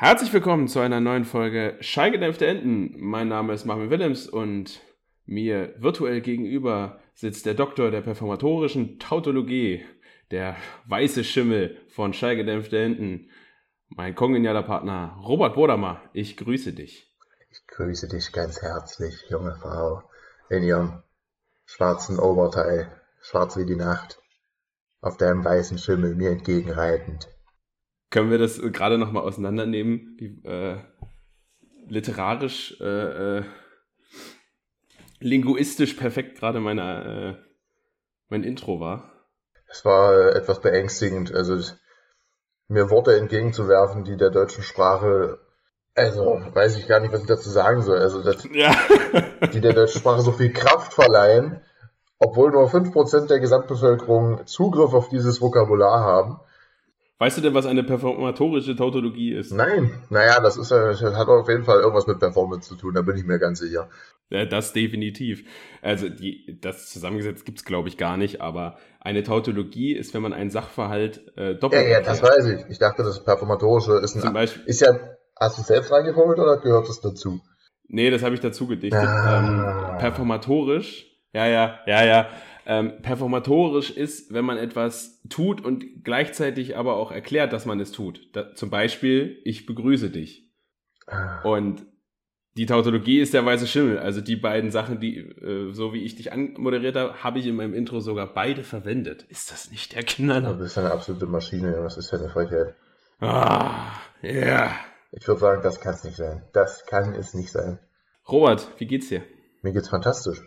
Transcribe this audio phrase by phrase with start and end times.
[0.00, 2.94] Herzlich willkommen zu einer neuen Folge Schallgedämpfte Enten.
[3.00, 4.80] Mein Name ist Marvin Willems und
[5.26, 9.84] mir virtuell gegenüber sitzt der Doktor der performatorischen Tautologie,
[10.30, 10.54] der
[10.86, 13.30] weiße Schimmel von Schallgedämpfte Enten,
[13.88, 16.00] mein kongenialer Partner Robert Bodamer.
[16.12, 17.12] Ich grüße dich.
[17.50, 20.04] Ich grüße dich ganz herzlich, junge Frau,
[20.48, 21.02] in ihrem
[21.64, 22.88] schwarzen Oberteil,
[23.20, 24.20] schwarz wie die Nacht,
[25.00, 27.28] auf deinem weißen Schimmel mir entgegenreitend.
[28.10, 30.78] Können wir das gerade nochmal auseinandernehmen, wie äh,
[31.88, 33.44] literarisch, äh, äh,
[35.20, 37.44] linguistisch perfekt gerade meine, äh,
[38.28, 39.12] mein Intro war?
[39.66, 41.60] Es war äh, etwas beängstigend, also
[42.68, 45.38] mir Worte entgegenzuwerfen, die der deutschen Sprache,
[45.94, 48.74] also weiß ich gar nicht, was ich dazu sagen soll, also das, ja.
[49.52, 51.60] die der deutschen Sprache so viel Kraft verleihen,
[52.18, 56.40] obwohl nur 5% der Gesamtbevölkerung Zugriff auf dieses Vokabular haben.
[57.20, 59.52] Weißt du denn, was eine performatorische Tautologie ist?
[59.52, 59.90] Nein.
[60.08, 63.16] Naja, das ist das hat auf jeden Fall irgendwas mit Performance zu tun, da bin
[63.16, 63.88] ich mir ganz sicher.
[64.30, 65.44] Ja, das definitiv.
[65.82, 70.32] Also die, das zusammengesetzt gibt's glaube ich gar nicht, aber eine Tautologie ist, wenn man
[70.32, 71.82] einen Sachverhalt äh, doppelt.
[71.82, 72.66] Ja, ja, das weiß ich.
[72.68, 74.20] Ich dachte, das performatorische ist ein.
[74.20, 74.94] Zum Beispiel, ist ja.
[75.40, 77.40] Hast du selbst reingefummelt oder gehört das dazu?
[77.88, 79.00] Nee, das habe ich dazu gedichtet.
[79.00, 79.92] Ah.
[79.92, 81.06] Ähm, performatorisch.
[81.32, 82.28] Ja, ja, ja, ja
[82.68, 87.92] ähm, performatorisch ist, wenn man etwas tut und gleichzeitig aber auch erklärt, dass man es
[87.92, 88.28] tut.
[88.34, 90.52] Da, zum Beispiel, ich begrüße dich.
[91.06, 91.40] Ah.
[91.42, 91.86] Und
[92.58, 93.98] die Tautologie ist der weiße Schimmel.
[93.98, 97.56] Also die beiden Sachen, die, äh, so wie ich dich anmoderiert habe, habe ich in
[97.56, 99.22] meinem Intro sogar beide verwendet.
[99.30, 100.52] Ist das nicht der Knaller?
[100.52, 102.74] Du bist eine absolute Maschine, was ist denn eine Frechheit?
[103.20, 104.30] Ah, ja.
[104.30, 104.70] Yeah.
[105.12, 106.42] Ich würde sagen, das kann es nicht sein.
[106.52, 107.78] Das kann es nicht sein.
[108.28, 109.22] Robert, wie geht's dir?
[109.62, 110.42] Mir geht's fantastisch.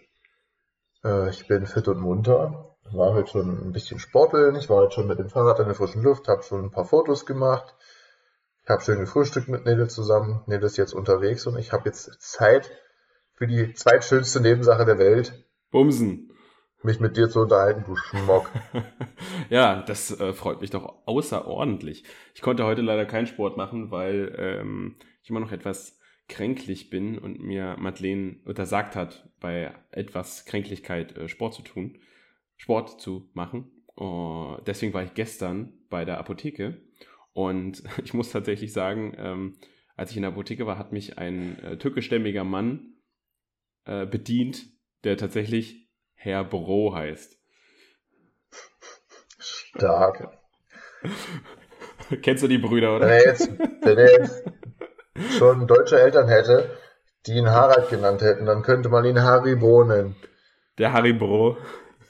[1.03, 2.75] Äh, ich bin fit und munter.
[2.91, 4.55] War heute schon ein bisschen sporteln.
[4.55, 6.85] Ich war heute schon mit dem Fahrrad in der frischen Luft, habe schon ein paar
[6.85, 7.75] Fotos gemacht.
[8.63, 10.43] Ich habe schön gefrühstückt mit Nele zusammen.
[10.45, 12.69] Nele ist jetzt unterwegs und ich habe jetzt Zeit
[13.33, 15.45] für die zweitschönste Nebensache der Welt.
[15.71, 16.31] Bumsen.
[16.83, 18.49] Mich mit dir zu unterhalten, du Schmock.
[19.49, 22.03] ja, das äh, freut mich doch außerordentlich.
[22.33, 25.99] Ich konnte heute leider keinen Sport machen, weil ähm, ich immer noch etwas
[26.31, 31.99] kränklich bin und mir Madeleine untersagt hat, bei etwas Kränklichkeit äh, Sport zu tun,
[32.57, 33.69] Sport zu machen.
[33.99, 36.81] Uh, deswegen war ich gestern bei der Apotheke
[37.33, 39.57] und ich muss tatsächlich sagen, ähm,
[39.97, 42.93] als ich in der Apotheke war, hat mich ein äh, türkischstämmiger Mann
[43.85, 44.65] äh, bedient,
[45.03, 47.37] der tatsächlich Herr Bro heißt.
[49.39, 50.37] Stark.
[52.21, 53.07] Kennst du die Brüder, oder?
[53.07, 54.43] Wenn er jetzt, wenn er jetzt
[55.37, 56.69] schon deutsche Eltern hätte,
[57.25, 60.15] die ihn Harald genannt hätten, dann könnte man ihn Haribo nennen.
[60.77, 61.57] Der Haribo.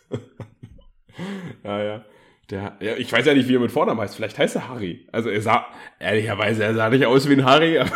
[1.64, 2.06] ja, ja.
[2.50, 4.16] Der, ja, ich weiß ja nicht, wie er mit Vornamen heißt.
[4.16, 5.08] Vielleicht heißt er Harry.
[5.12, 5.68] Also er sah,
[6.00, 7.80] ehrlicherweise, er sah nicht aus wie ein Harry.
[7.80, 7.92] Aber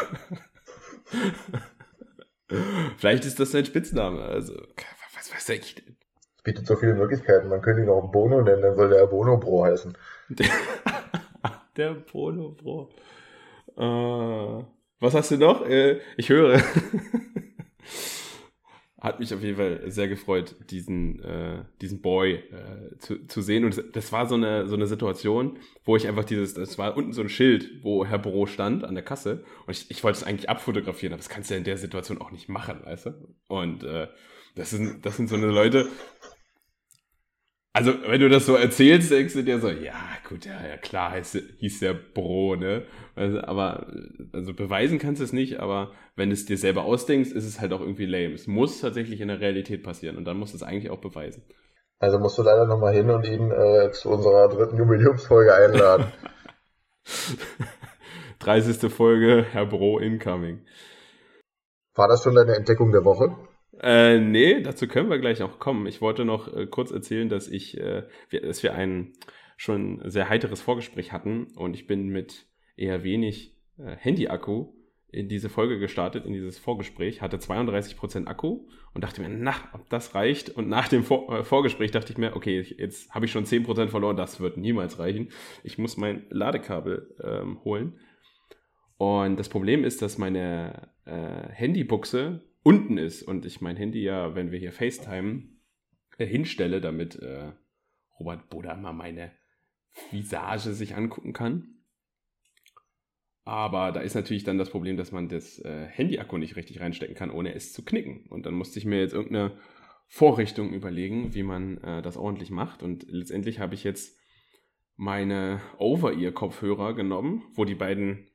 [2.97, 4.21] Vielleicht ist das sein Spitzname.
[4.21, 4.53] Also,
[5.15, 5.97] was weiß ich denn?
[6.37, 7.49] Es bietet so viele Möglichkeiten.
[7.49, 9.97] Man könnte ihn auch Bono nennen, dann soll der Bono Bro heißen.
[11.77, 12.89] der Bono Bro.
[13.77, 14.63] Uh,
[14.99, 15.65] was hast du noch?
[15.65, 16.61] Äh, ich höre.
[18.99, 23.63] Hat mich auf jeden Fall sehr gefreut, diesen, äh, diesen Boy äh, zu, zu sehen.
[23.63, 27.13] Und das war so eine, so eine Situation, wo ich einfach dieses, das war unten
[27.13, 29.43] so ein Schild, wo Herr Büro stand an der Kasse.
[29.67, 32.19] Und ich, ich wollte es eigentlich abfotografieren, aber das kannst du ja in der Situation
[32.19, 33.35] auch nicht machen, weißt du?
[33.47, 34.07] Und äh,
[34.55, 35.87] das sind, das sind so eine Leute,
[37.75, 39.99] also, wenn du das so erzählst, denkst du dir so, ja,
[40.29, 42.83] gut, ja, ja klar, heißt, hieß der Bro, ne?
[43.15, 43.87] Also, aber,
[44.31, 47.59] also beweisen kannst du es nicht, aber wenn du es dir selber ausdenkst, ist es
[47.59, 48.33] halt auch irgendwie lame.
[48.33, 51.43] Es muss tatsächlich in der Realität passieren und dann musst du es eigentlich auch beweisen.
[51.99, 56.05] Also musst du leider nochmal hin und ihn äh, zu unserer dritten Jubiläumsfolge einladen.
[58.39, 58.89] 30.
[58.89, 60.65] Folge, Herr Bro incoming.
[61.93, 63.35] War das schon deine Entdeckung der Woche?
[63.81, 65.85] Äh, nee, dazu können wir gleich noch kommen.
[65.87, 69.13] Ich wollte noch äh, kurz erzählen, dass ich, äh, wir, dass wir ein
[69.57, 72.45] schon sehr heiteres Vorgespräch hatten und ich bin mit
[72.77, 74.73] eher wenig äh, Handy-Akku
[75.15, 79.89] in diese Folge gestartet, in dieses Vorgespräch, hatte 32% Akku und dachte mir, na, ob
[79.89, 80.49] das reicht.
[80.49, 83.87] Und nach dem Vor äh, Vorgespräch dachte ich mir, okay, jetzt habe ich schon 10%
[83.87, 85.29] verloren, das wird niemals reichen.
[85.63, 87.97] Ich muss mein Ladekabel ähm, holen.
[88.97, 94.33] Und das Problem ist, dass meine äh, Handybuchse unten ist und ich mein Handy ja,
[94.33, 95.43] wenn wir hier FaceTime
[96.17, 97.51] äh, hinstelle, damit äh,
[98.19, 99.31] Robert Boda mal meine
[100.11, 101.83] Visage sich angucken kann.
[103.43, 107.15] Aber da ist natürlich dann das Problem, dass man das äh, Handy-Akku nicht richtig reinstecken
[107.15, 108.25] kann, ohne es zu knicken.
[108.29, 109.59] Und dann musste ich mir jetzt irgendeine
[110.07, 112.81] Vorrichtung überlegen, wie man äh, das ordentlich macht.
[112.81, 114.19] Und letztendlich habe ich jetzt
[114.95, 118.27] meine Over-Ear-Kopfhörer genommen, wo die beiden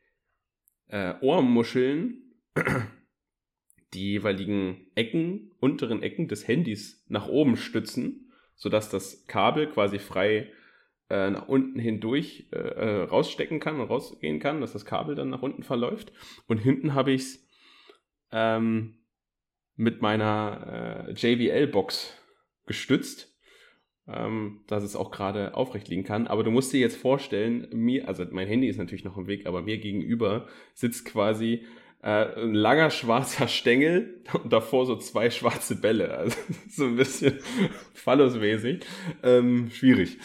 [0.87, 2.23] äh, Ohrmuscheln
[3.95, 10.53] die jeweiligen Ecken, unteren Ecken des Handys nach oben stützen, sodass das Kabel quasi frei
[11.09, 15.31] äh, nach unten hindurch äh, äh rausstecken kann und rausgehen kann, dass das Kabel dann
[15.31, 16.13] nach unten verläuft.
[16.47, 17.49] Und hinten habe ich es
[18.33, 18.99] ähm,
[19.77, 22.17] mit meiner äh, JBL-Box
[22.67, 23.35] gestützt,
[24.07, 26.27] ähm, dass es auch gerade aufrecht liegen kann.
[26.27, 29.47] Aber du musst dir jetzt vorstellen, mir, also mein Handy ist natürlich noch im Weg,
[29.47, 31.67] aber mir gegenüber sitzt quasi
[32.03, 36.17] äh, ein langer schwarzer Stängel und davor so zwei schwarze Bälle.
[36.17, 36.37] Also
[36.71, 37.41] so ein bisschen
[37.95, 38.85] phallosmäßig.
[39.23, 40.19] Ähm, schwierig.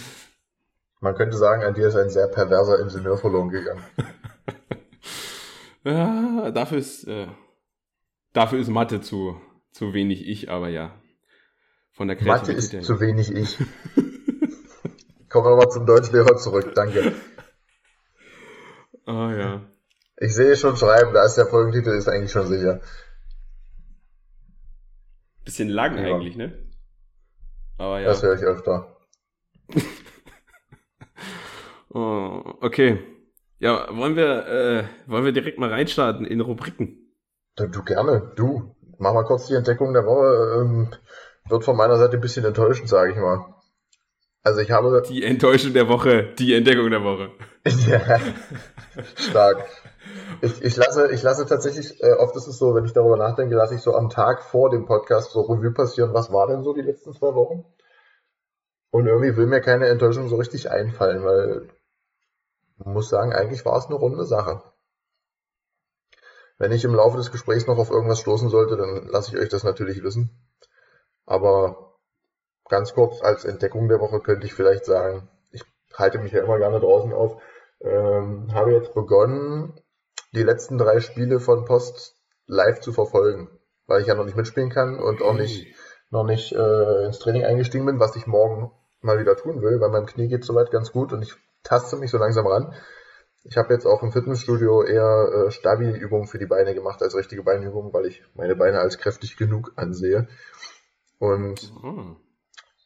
[1.01, 3.83] Man könnte sagen, an dir ist ein sehr perverser Ingenieur verloren gegangen.
[5.83, 7.27] ja, dafür ist, äh,
[8.33, 9.39] dafür ist Mathe zu,
[9.71, 10.99] zu wenig ich, aber ja.
[11.91, 12.81] Von der Mathe ist her.
[12.81, 13.57] zu wenig ich.
[15.29, 17.13] Kommen wir mal zum Deutschlehrer zurück, danke.
[19.05, 19.74] Ah oh, ja.
[20.17, 22.79] Ich sehe schon schreiben, da ist der Folgentitel, ist eigentlich schon sicher.
[25.43, 26.15] Bisschen lang ja.
[26.15, 26.53] eigentlich, ne?
[27.77, 28.07] Aber ja.
[28.07, 28.95] Das höre ich öfter.
[31.89, 32.99] oh, okay.
[33.59, 37.11] Ja, wollen wir, äh, wollen wir direkt mal reinstarten in Rubriken?
[37.55, 38.75] Du, du gerne, du.
[38.97, 40.61] Mach mal kurz die Entdeckung der Woche.
[40.61, 40.89] Ähm,
[41.49, 43.54] wird von meiner Seite ein bisschen enttäuschend, sage ich mal.
[44.45, 45.01] Also ich habe.
[45.01, 47.31] Die Enttäuschung der Woche, die Entdeckung der Woche.
[47.65, 48.19] ja,
[49.15, 49.65] stark.
[50.41, 53.55] Ich, ich, lasse, ich lasse tatsächlich, äh, oft ist es so, wenn ich darüber nachdenke,
[53.55, 56.73] lasse ich so am Tag vor dem Podcast so Revue passieren, was war denn so
[56.73, 57.65] die letzten zwei Wochen?
[58.91, 61.67] Und irgendwie will mir keine Enttäuschung so richtig einfallen, weil
[62.77, 64.61] man muss sagen, eigentlich war es eine runde Sache.
[66.59, 69.49] Wenn ich im Laufe des Gesprächs noch auf irgendwas stoßen sollte, dann lasse ich euch
[69.49, 70.29] das natürlich wissen.
[71.25, 71.84] Aber
[72.69, 75.63] ganz kurz als Entdeckung der Woche könnte ich vielleicht sagen, ich
[75.93, 77.41] halte mich ja immer gerne draußen auf,
[77.81, 79.79] ähm, habe jetzt begonnen,
[80.33, 82.15] die letzten drei Spiele von Post
[82.47, 83.49] live zu verfolgen,
[83.87, 85.75] weil ich ja noch nicht mitspielen kann und auch nicht
[86.11, 88.71] noch nicht äh, ins Training eingestiegen bin, was ich morgen
[89.01, 92.11] mal wieder tun will, weil meinem Knie geht soweit ganz gut und ich taste mich
[92.11, 92.73] so langsam ran.
[93.43, 97.43] Ich habe jetzt auch im Fitnessstudio eher äh, Stabi-Übungen für die Beine gemacht als richtige
[97.43, 100.27] Beinübungen, weil ich meine Beine als kräftig genug ansehe.
[101.19, 102.17] Und mhm.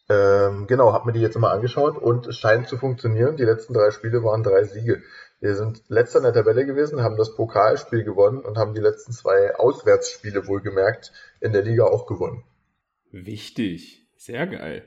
[0.09, 3.37] Ähm, genau, habe mir die jetzt immer angeschaut und es scheint zu funktionieren.
[3.37, 5.01] Die letzten drei Spiele waren drei Siege.
[5.39, 9.13] Wir sind letzter in der Tabelle gewesen, haben das Pokalspiel gewonnen und haben die letzten
[9.13, 12.43] zwei Auswärtsspiele wohlgemerkt in der Liga auch gewonnen.
[13.11, 14.07] Wichtig.
[14.17, 14.83] Sehr geil.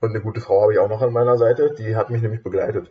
[0.00, 2.42] Und eine gute Frau habe ich auch noch an meiner Seite, die hat mich nämlich
[2.42, 2.90] begleitet.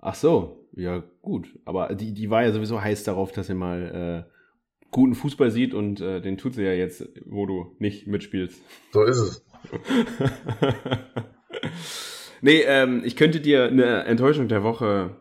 [0.00, 1.58] Ach so, ja gut.
[1.64, 4.39] Aber die, die war ja sowieso heiß darauf, dass sie mal äh,
[4.90, 8.62] guten Fußball sieht und äh, den tut sie ja jetzt, wo du nicht mitspielst.
[8.92, 9.44] So ist es.
[12.40, 15.16] nee, ähm, ich könnte dir eine Enttäuschung der Woche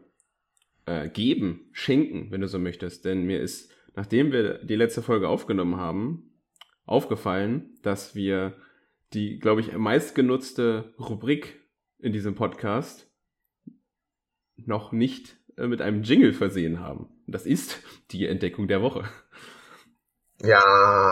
[0.86, 3.06] äh, geben, schenken, wenn du so möchtest.
[3.06, 6.32] Denn mir ist, nachdem wir die letzte Folge aufgenommen haben,
[6.86, 8.56] aufgefallen, dass wir
[9.14, 11.60] die, glaube ich, meistgenutzte Rubrik
[12.00, 13.12] in diesem Podcast
[14.56, 17.10] noch nicht äh, mit einem Jingle versehen haben.
[17.28, 17.82] Das ist
[18.12, 19.04] die Entdeckung der Woche.
[20.42, 20.64] Ja,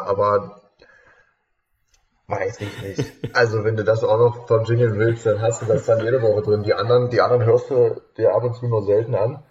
[0.06, 0.62] aber
[2.28, 3.36] weiß ich nicht.
[3.36, 6.22] Also wenn du das auch noch vom Jingle willst, dann hast du das dann jede
[6.22, 6.64] Woche drin.
[6.64, 9.44] Die anderen, die anderen hörst du dir ab und zu nur selten an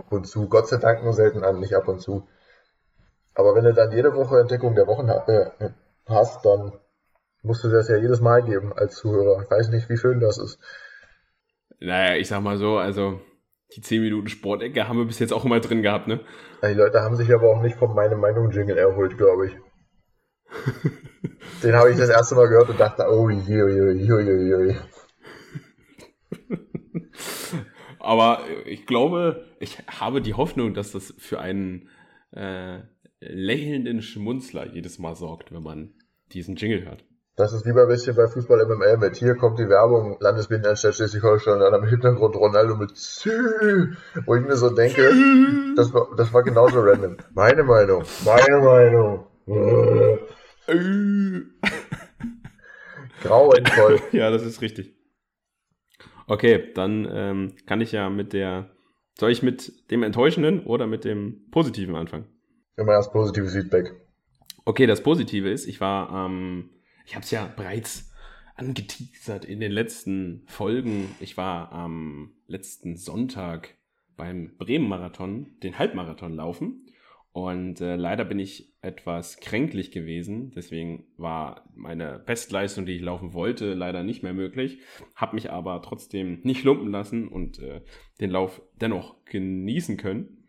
[0.00, 2.26] ab und zu, Gott sei Dank nur selten an, nicht ab und zu.
[3.34, 5.70] Aber wenn du dann jede Woche Entdeckung der Wochen äh,
[6.06, 6.72] hast, dann
[7.42, 9.42] musst du das ja jedes Mal geben als Zuhörer.
[9.42, 10.58] Ich weiß nicht, wie schön das ist.
[11.78, 13.20] Naja, ich sag mal so, also
[13.74, 16.20] die 10 Minuten Sportecke haben wir bis jetzt auch immer drin gehabt, ne?
[16.62, 19.52] Die Leute haben sich aber auch nicht von meinem Meinung Jingle erholt, glaube ich.
[21.62, 24.76] Den habe ich das erste Mal gehört und dachte, oh je, je, je, je, je.
[27.98, 31.88] Aber ich glaube, ich habe die Hoffnung, dass das für einen
[32.32, 32.80] äh,
[33.20, 35.94] lächelnden Schmunzler jedes Mal sorgt, wenn man
[36.32, 37.04] diesen Jingle hört.
[37.36, 41.54] Das ist wie bei bisschen bei Fußball MML mit hier kommt die Werbung Landesmedienanstalt Schleswig-Holstein
[41.54, 43.94] und dann am Hintergrund Ronaldo mit Zü,
[44.26, 45.10] wo ich mir so denke,
[45.76, 47.16] das war, das war genauso random.
[47.32, 49.26] Meine Meinung, meine Meinung.
[53.22, 54.00] Grauenvoll.
[54.12, 54.94] ja, das ist richtig.
[56.26, 58.70] Okay, dann ähm, kann ich ja mit der.
[59.18, 62.26] Soll ich mit dem Enttäuschenden oder mit dem Positiven anfangen?
[62.76, 63.92] Immer erst positives Feedback.
[64.64, 66.70] Okay, das Positive ist, ich war, ähm,
[67.10, 68.14] ich habe es ja bereits
[68.54, 71.08] angeteasert in den letzten Folgen.
[71.18, 73.74] Ich war am letzten Sonntag
[74.16, 76.86] beim Bremen-Marathon, den Halbmarathon laufen.
[77.32, 80.52] Und äh, leider bin ich etwas kränklich gewesen.
[80.54, 84.78] Deswegen war meine Bestleistung, die ich laufen wollte, leider nicht mehr möglich.
[85.16, 87.80] Hab mich aber trotzdem nicht lumpen lassen und äh,
[88.20, 90.46] den Lauf dennoch genießen können.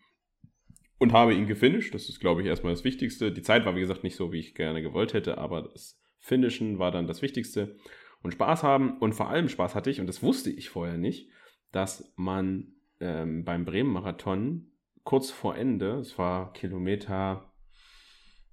[0.99, 1.95] und habe ihn gefinisht.
[1.95, 3.31] Das ist, glaube ich, erstmal das Wichtigste.
[3.31, 6.79] Die Zeit war, wie gesagt, nicht so, wie ich gerne gewollt hätte, aber das Finishen
[6.79, 7.75] war dann das Wichtigste.
[8.21, 11.29] Und Spaß haben und vor allem Spaß hatte ich, und das wusste ich vorher nicht,
[11.71, 14.71] dass man ähm, beim Bremen-Marathon
[15.03, 17.51] kurz vor Ende, es war Kilometer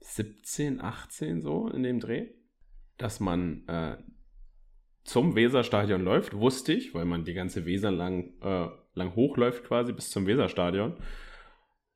[0.01, 2.31] 17, 18 so in dem Dreh,
[2.97, 3.99] dass man äh,
[5.05, 9.93] zum Weserstadion läuft, wusste ich, weil man die ganze Weser lang, äh, lang hochläuft quasi
[9.93, 10.97] bis zum Weserstadion.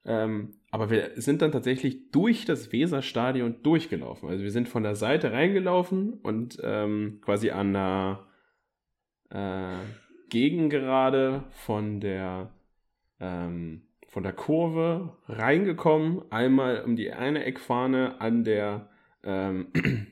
[0.05, 4.29] Ähm, aber wir sind dann tatsächlich durch das Weserstadion durchgelaufen.
[4.29, 8.27] Also wir sind von der Seite reingelaufen und ähm, quasi an der
[9.31, 9.77] äh,
[10.29, 12.51] Gegengerade von der
[13.21, 18.89] ähm, von der Kurve reingekommen, einmal um die eine Eckfahne an der
[19.23, 19.69] ähm,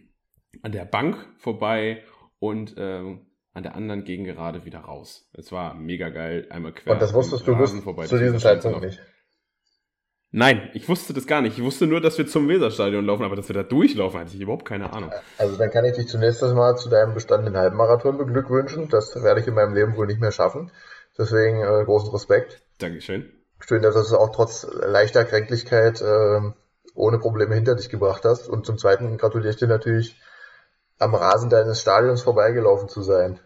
[0.62, 2.02] an der Bank vorbei
[2.38, 5.28] und ähm, an der anderen Gegengerade wieder raus.
[5.32, 6.92] Es war mega geil, einmal quer.
[6.92, 7.72] Und das wusstest du bis
[8.08, 9.00] zu diesem Zeitpunkt nicht?
[10.32, 11.58] Nein, ich wusste das gar nicht.
[11.58, 14.40] Ich wusste nur, dass wir zum Weserstadion laufen, aber dass wir da durchlaufen, hatte ich
[14.40, 15.10] überhaupt keine Ahnung.
[15.38, 18.88] Also dann kann ich dich zunächst mal zu deinem bestandenen Halbmarathon beglückwünschen.
[18.88, 20.70] Das werde ich in meinem Leben wohl nicht mehr schaffen.
[21.18, 22.62] Deswegen äh, großen Respekt.
[22.78, 23.32] Dankeschön.
[23.58, 26.40] Schön, dass du es auch trotz leichter Kränklichkeit äh,
[26.94, 28.48] ohne Probleme hinter dich gebracht hast.
[28.48, 30.16] Und zum Zweiten gratuliere ich dir natürlich,
[30.98, 33.40] am Rasen deines Stadions vorbeigelaufen zu sein.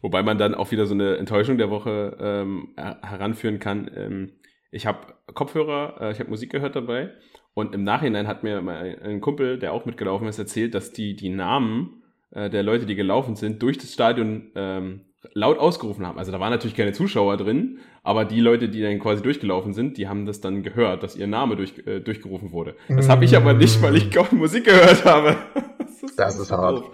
[0.00, 3.90] Wobei man dann auch wieder so eine Enttäuschung der Woche ähm, heranführen kann.
[3.94, 4.32] Ähm,
[4.70, 7.12] ich habe Kopfhörer, äh, ich habe Musik gehört dabei
[7.54, 11.30] und im Nachhinein hat mir ein Kumpel, der auch mitgelaufen ist, erzählt, dass die die
[11.30, 15.00] Namen äh, der Leute, die gelaufen sind, durch das Stadion ähm,
[15.34, 16.18] laut ausgerufen haben.
[16.18, 19.98] Also da waren natürlich keine Zuschauer drin, aber die Leute, die dann quasi durchgelaufen sind,
[19.98, 22.76] die haben das dann gehört, dass ihr Name durch, äh, durchgerufen wurde.
[22.88, 25.36] Das habe ich aber nicht, weil ich kaum Musik gehört habe.
[25.78, 26.84] das ist, das ist hart.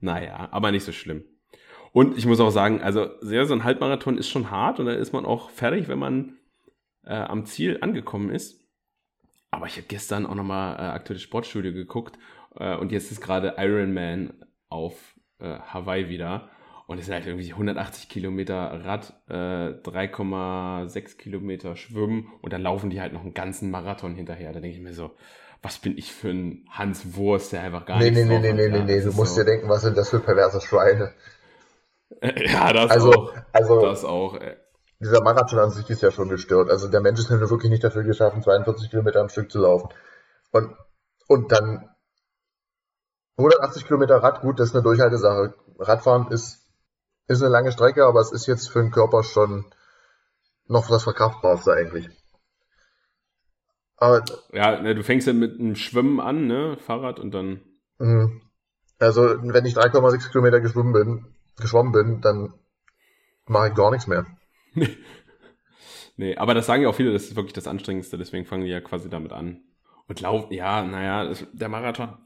[0.00, 1.24] Naja, aber nicht so schlimm.
[1.92, 4.92] Und ich muss auch sagen, also sehr so ein Halbmarathon ist schon hart und da
[4.92, 6.36] ist man auch fertig, wenn man
[7.04, 8.64] äh, am Ziel angekommen ist.
[9.50, 12.18] Aber ich habe gestern auch nochmal äh, aktuelles Sportstudio geguckt
[12.56, 14.34] äh, und jetzt ist gerade Ironman
[14.68, 14.94] auf
[15.40, 16.50] äh, Hawaii wieder.
[16.86, 22.88] Und es sind halt irgendwie 180 Kilometer Rad, äh, 3,6 Kilometer Schwimmen und dann laufen
[22.88, 24.52] die halt noch einen ganzen Marathon hinterher.
[24.54, 25.10] Da denke ich mir so,
[25.60, 28.68] was bin ich für ein Hans Wurst, der einfach gar nee, nichts Nee, nee, nee,
[28.68, 29.42] nee, nee, du musst so.
[29.42, 31.12] dir denken, was sind das für perverse Schweine.
[32.22, 33.34] Ja, das also, auch.
[33.52, 34.34] Also, das auch.
[34.34, 34.56] Ey
[35.00, 36.70] dieser Marathon an sich ist ja schon gestört.
[36.70, 39.90] Also der Mensch ist nur wirklich nicht dafür geschaffen, 42 Kilometer am Stück zu laufen.
[40.50, 40.74] Und,
[41.28, 41.88] und dann
[43.36, 45.54] 180 Kilometer Rad, gut, das ist eine Durchhaltesache.
[45.78, 46.66] Radfahren ist,
[47.28, 49.66] ist eine lange Strecke, aber es ist jetzt für den Körper schon
[50.66, 52.08] noch das Verkraftbarste eigentlich.
[53.96, 57.60] Aber, ja, ne, du fängst ja mit einem Schwimmen an, ne, Fahrrad und dann.
[57.98, 58.42] Mhm.
[58.98, 62.54] Also, wenn ich 3,6 Kilometer geschwommen bin, geschwommen bin, dann
[63.46, 64.26] mache ich gar nichts mehr.
[66.16, 68.70] nee, aber das sagen ja auch viele, das ist wirklich das Anstrengendste, deswegen fangen die
[68.70, 69.62] ja quasi damit an.
[70.06, 72.16] Und laufen, ja, naja, der Marathon,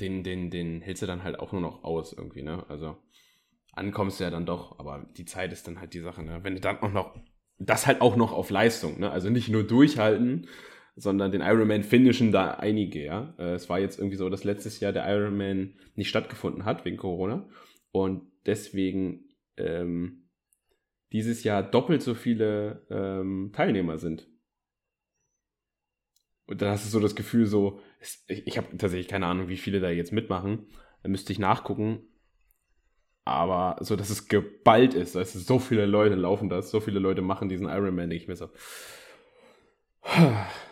[0.00, 2.64] den, den, den hältst du dann halt auch nur noch aus irgendwie, ne?
[2.68, 2.96] Also
[3.72, 6.40] ankommst du ja dann doch, aber die Zeit ist dann halt die Sache, ne?
[6.42, 7.14] Wenn du dann auch noch,
[7.58, 9.10] das halt auch noch auf Leistung, ne?
[9.10, 10.48] Also nicht nur durchhalten,
[10.96, 13.34] sondern den Ironman finishen da einige, ja.
[13.38, 16.96] Äh, es war jetzt irgendwie so, dass letztes Jahr der Ironman nicht stattgefunden hat wegen
[16.96, 17.46] Corona
[17.92, 20.28] und deswegen ähm,
[21.12, 24.28] dieses Jahr doppelt so viele ähm, Teilnehmer sind.
[26.46, 27.80] Und dann hast du so das Gefühl, so,
[28.26, 30.66] ich, ich habe tatsächlich keine Ahnung, wie viele da jetzt mitmachen.
[31.02, 32.02] Da müsste ich nachgucken.
[33.24, 37.22] Aber so, dass es geballt ist, dass so viele Leute laufen das, so viele Leute
[37.22, 38.48] machen diesen Ironman, denke ich mir so.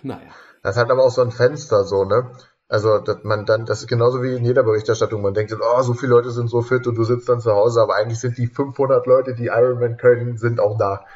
[0.02, 0.34] naja.
[0.62, 2.32] Das hat aber auch so ein Fenster, so, ne?
[2.68, 5.22] Also, dass man dann, das ist genauso wie in jeder Berichterstattung.
[5.22, 7.80] Man denkt, oh, so viele Leute sind so fit und du sitzt dann zu Hause,
[7.80, 11.06] aber eigentlich sind die 500 Leute, die Ironman können, sind auch da.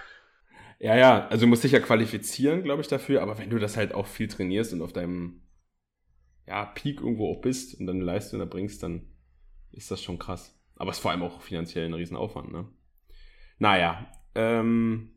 [0.78, 3.76] Ja, ja, also du musst dich ja qualifizieren, glaube ich, dafür, aber wenn du das
[3.76, 5.42] halt auch viel trainierst und auf deinem
[6.46, 9.02] ja, Peak irgendwo auch bist und dann eine Leistung da bringst, dann
[9.72, 10.58] ist das schon krass.
[10.76, 12.66] Aber es ist vor allem auch finanziell ein Riesenaufwand, ne?
[13.58, 15.12] Naja, ähm,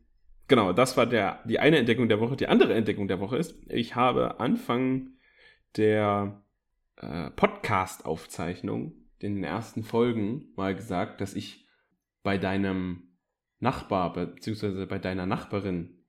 [0.46, 2.36] genau, das war der, die eine Entdeckung der Woche.
[2.36, 5.15] Die andere Entdeckung der Woche ist, ich habe Anfang
[5.76, 6.42] der
[6.96, 11.66] äh, Podcast-Aufzeichnung, in den ersten Folgen, mal gesagt, dass ich
[12.22, 13.16] bei deinem
[13.58, 16.04] Nachbar beziehungsweise bei deiner Nachbarin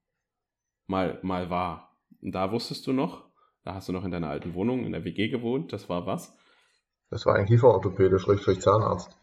[0.88, 1.98] mal, mal war.
[2.22, 3.30] Und da wusstest du noch,
[3.64, 6.38] da hast du noch in deiner alten Wohnung in der WG gewohnt, das war was?
[7.10, 9.18] Das war ein Kieferorthopäde, Schrägstrich Zahnarzt.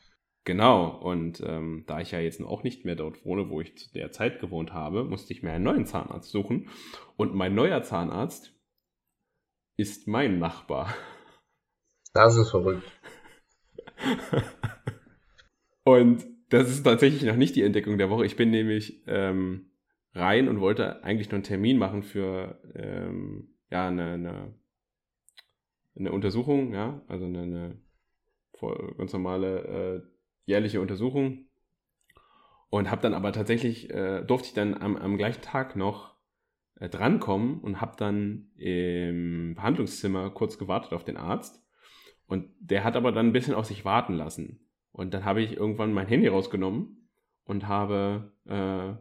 [0.45, 3.91] Genau, und ähm, da ich ja jetzt auch nicht mehr dort wohne, wo ich zu
[3.93, 6.69] der Zeit gewohnt habe, musste ich mir einen neuen Zahnarzt suchen.
[7.17, 8.54] Und mein neuer Zahnarzt
[9.77, 10.95] ist mein Nachbar.
[12.13, 12.91] Das ist verrückt.
[15.85, 18.25] Und das ist tatsächlich noch nicht die Entdeckung der Woche.
[18.25, 19.71] Ich bin nämlich ähm,
[20.15, 24.55] rein und wollte eigentlich nur einen Termin machen für ähm, ja, eine, eine,
[25.97, 27.79] eine Untersuchung, ja, also eine, eine
[28.97, 30.03] ganz normale äh,
[30.47, 31.47] jährliche Untersuchung.
[32.71, 36.14] Und habe dann aber tatsächlich, äh, durfte ich dann am, am gleichen Tag noch
[36.79, 41.63] äh, drankommen und habe dann im Behandlungszimmer kurz gewartet auf den Arzt.
[42.27, 44.61] Und der hat aber dann ein bisschen auf sich warten lassen.
[44.93, 47.09] Und dann habe ich irgendwann mein Handy rausgenommen
[47.45, 48.95] und habe äh,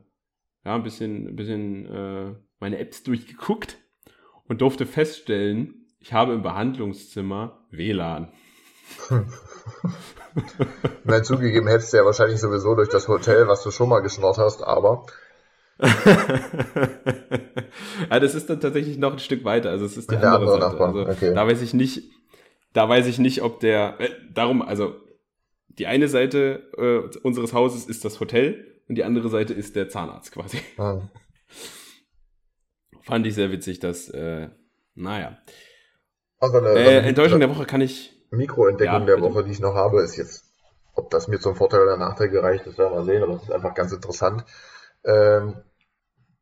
[0.65, 3.77] ja, ein bisschen, ein bisschen äh, meine Apps durchgeguckt
[4.47, 8.31] und durfte feststellen, ich habe im Behandlungszimmer WLAN.
[11.03, 14.37] Nein, zugegeben hättest du ja wahrscheinlich sowieso durch das Hotel, was du schon mal geschnort
[14.37, 15.05] hast, aber.
[18.09, 19.69] ja, das ist dann tatsächlich noch ein Stück weiter.
[19.69, 20.79] Also es ist die andere, andere Seite.
[20.79, 21.33] Also, okay.
[21.33, 22.03] Da weiß ich nicht,
[22.73, 23.99] da weiß ich nicht, ob der.
[23.99, 24.95] Äh, darum, also
[25.67, 29.89] die eine Seite äh, unseres Hauses ist das Hotel und die andere Seite ist der
[29.89, 30.59] Zahnarzt quasi.
[30.77, 31.01] Ah.
[33.01, 34.49] Fand ich sehr witzig, dass, äh,
[34.95, 35.37] naja.
[36.39, 39.75] Also eine, äh, Enttäuschung der Woche kann ich Mikroentdeckung ja, der Woche, die ich noch
[39.75, 40.45] habe, ist jetzt,
[40.95, 43.51] ob das mir zum Vorteil oder Nachteil gereicht, das werden wir sehen, aber es ist
[43.51, 44.43] einfach ganz interessant.
[45.05, 45.55] Ähm,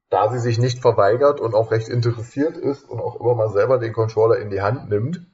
[0.10, 3.78] da sie sich nicht verweigert und auch recht interessiert ist und auch immer mal selber
[3.78, 5.26] den Controller in die Hand nimmt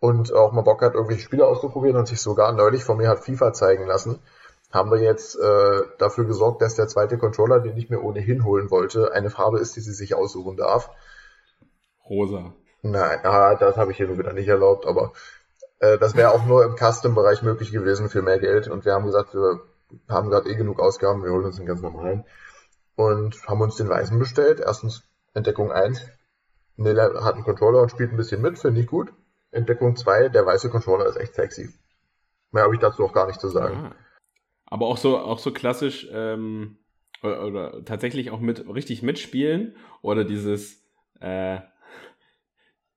[0.00, 3.24] und auch mal Bock hat, irgendwelche Spiele auszuprobieren und sich sogar neulich von mir hat
[3.24, 4.20] FIFA zeigen lassen,
[4.72, 8.70] haben wir jetzt äh, dafür gesorgt, dass der zweite Controller, den ich mir ohnehin holen
[8.70, 10.90] wollte, eine Farbe ist, die sie sich aussuchen darf.
[12.08, 12.52] Rosa.
[12.82, 15.12] Nein, ah, das habe ich hier nur wieder nicht erlaubt, aber
[15.78, 18.68] äh, das wäre auch nur im Custom-Bereich möglich gewesen für mehr Geld.
[18.68, 19.60] Und wir haben gesagt, wir
[20.08, 22.24] haben gerade eh genug Ausgaben, wir holen uns den ganz normalen.
[22.96, 24.60] Und haben uns den Weißen bestellt.
[24.60, 25.02] Erstens
[25.34, 26.06] Entdeckung 1.
[26.76, 29.12] Nele hat einen Controller und spielt ein bisschen mit, finde ich gut.
[29.50, 31.70] Entdeckung 2, der weiße Controller ist echt sexy.
[32.50, 33.76] Mehr habe ich dazu auch gar nicht zu sagen.
[33.76, 33.96] Ah.
[34.66, 36.78] Aber auch so, auch so klassisch, ähm,
[37.22, 40.84] oder, oder, tatsächlich auch mit richtig mitspielen oder dieses,
[41.20, 41.60] äh,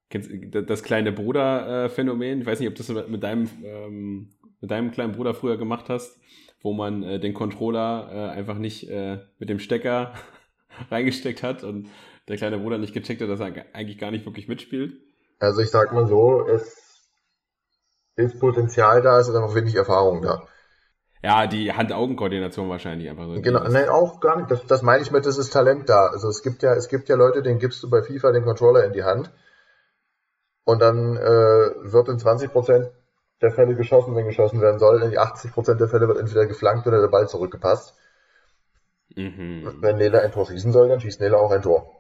[0.10, 2.42] das kleine Bruder-Phänomen.
[2.42, 5.90] Ich weiß nicht, ob du das mit deinem, ähm, mit deinem kleinen Bruder früher gemacht
[5.90, 6.20] hast,
[6.62, 10.14] wo man äh, den Controller äh, einfach nicht äh, mit dem Stecker
[10.92, 11.90] reingesteckt hat und
[12.28, 14.94] der kleine Bruder nicht gecheckt hat, dass er eigentlich gar nicht wirklich mitspielt.
[15.40, 16.88] Also ich sag mal so, es
[18.16, 20.48] ist Potenzial da, es ist einfach wenig Erfahrung da.
[21.24, 23.42] Ja, die Hand-Augen-Koordination wahrscheinlich einfach so.
[23.42, 24.52] Genau, nein, auch gar nicht.
[24.52, 26.08] Das, das meine ich mit, das ist Talent da.
[26.08, 28.86] Also es gibt ja, es gibt ja Leute, denen gibst du bei FIFA den Controller
[28.86, 29.32] in die Hand
[30.64, 32.92] und dann äh, wird in 20%
[33.42, 35.02] der Fälle geschossen, wenn geschossen werden soll.
[35.04, 37.96] In die 80% der Fälle wird entweder geflankt oder der Ball zurückgepasst.
[39.16, 39.78] Mhm.
[39.80, 41.94] Wenn Nela ein Tor schießen soll, dann schießt Nela auch ein Tor.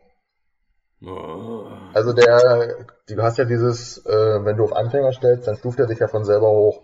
[1.05, 1.67] Oh.
[1.93, 5.87] Also der, du hast ja dieses, äh, wenn du auf Anfänger stellst, dann stuft er
[5.87, 6.81] sich ja von selber hoch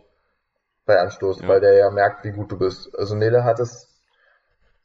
[0.85, 1.47] bei Anstoß, ja.
[1.47, 2.95] weil der ja merkt, wie gut du bist.
[2.97, 3.89] Also Nele hat es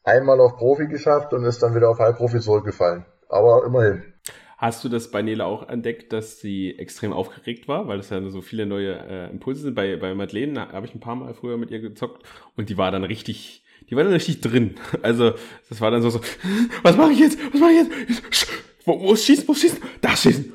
[0.03, 3.05] einmal auf Profi geschafft und ist dann wieder auf Halbprofi zurückgefallen.
[3.29, 4.15] Aber immerhin.
[4.59, 8.21] Hast du das bei Nele auch entdeckt, dass sie extrem aufgeregt war, weil es ja
[8.29, 9.77] so viele neue äh, Impulse sind?
[9.77, 12.25] Bei, bei Madeleine habe ich ein paar Mal früher mit ihr gezockt
[12.57, 14.75] und die war dann richtig, die war dann richtig drin.
[15.03, 15.35] Also
[15.69, 16.21] das war dann so, so
[16.83, 17.39] was mache ich jetzt?
[17.53, 18.49] Was mache ich jetzt?
[18.85, 19.47] Wo, wo schießen?
[19.47, 19.79] Wo schießen?
[20.01, 20.53] Da schießen!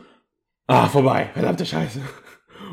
[0.67, 1.29] Ah, vorbei.
[1.31, 2.01] Verdammte Scheiße.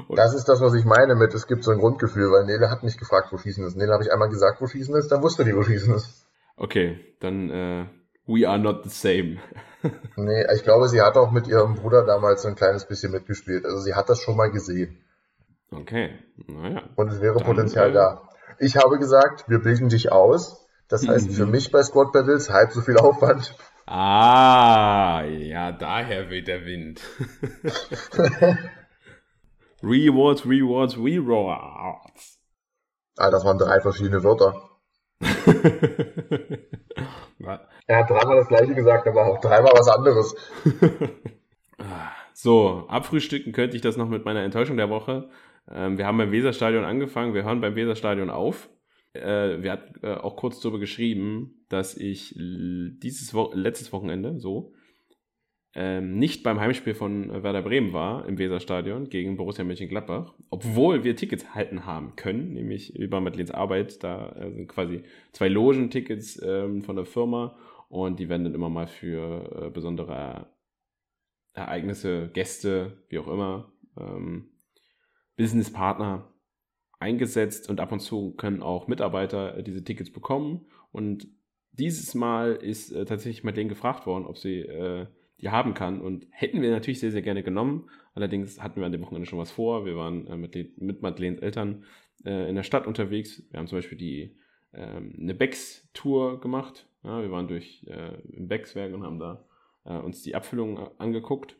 [0.08, 2.70] Und das ist das, was ich meine mit, es gibt so ein Grundgefühl, weil Nele
[2.70, 3.76] hat nicht gefragt, wo Schießen ist.
[3.76, 6.26] Nele habe ich einmal gesagt, wo Schießen ist, dann wusste die, wo Schießen ist.
[6.56, 7.86] Okay, dann äh,
[8.26, 9.38] we are not the same.
[10.16, 13.64] Nee, ich glaube, sie hat auch mit ihrem Bruder damals so ein kleines bisschen mitgespielt.
[13.64, 14.98] Also sie hat das schon mal gesehen.
[15.70, 16.82] Okay, naja.
[16.96, 18.28] Und es wäre dann, Potenzial äh, da.
[18.58, 20.66] Ich habe gesagt, wir bilden dich aus.
[20.88, 23.54] Das heißt für mich bei Squad Battles halb so viel Aufwand.
[23.86, 27.00] Ah, ja, daher weht der Wind.
[29.82, 32.38] rewards, Rewards, Rewards.
[33.16, 34.69] Ah, das waren drei verschiedene Wörter.
[37.86, 40.34] er hat dreimal das gleiche gesagt, aber auch dreimal was anderes.
[42.32, 45.30] so, abfrühstücken könnte ich das noch mit meiner Enttäuschung der Woche.
[45.70, 48.68] Ähm, wir haben beim Weserstadion angefangen, wir hören beim Weserstadion auf.
[49.12, 54.72] Äh, wir hatten äh, auch kurz darüber geschrieben, dass ich dieses Wo letztes Wochenende so
[55.74, 61.14] ähm, nicht beim Heimspiel von Werder Bremen war im Weserstadion gegen Borussia Mönchengladbach, obwohl wir
[61.14, 64.02] Tickets halten haben können, nämlich über Madeleines Arbeit.
[64.02, 67.56] Da äh, sind quasi zwei Logentickets ähm, von der Firma
[67.88, 70.50] und die werden dann immer mal für äh, besondere
[71.52, 74.50] Ereignisse, Gäste, wie auch immer, ähm,
[75.36, 76.32] Businesspartner
[76.98, 80.66] eingesetzt und ab und zu können auch Mitarbeiter äh, diese Tickets bekommen.
[80.90, 81.28] Und
[81.72, 85.06] dieses Mal ist äh, tatsächlich Madeleine gefragt worden, ob sie äh,
[85.40, 86.00] die haben kann.
[86.00, 87.88] Und hätten wir natürlich sehr, sehr gerne genommen.
[88.14, 89.84] Allerdings hatten wir an dem Wochenende schon was vor.
[89.86, 91.84] Wir waren äh, mit, mit Madeleines Eltern
[92.24, 93.42] äh, in der Stadt unterwegs.
[93.50, 94.36] Wir haben zum Beispiel die,
[94.72, 96.86] ähm, eine Becks-Tour gemacht.
[97.02, 99.44] Ja, wir waren durch äh, Beckswerk und haben da
[99.84, 101.56] äh, uns die Abfüllung äh, angeguckt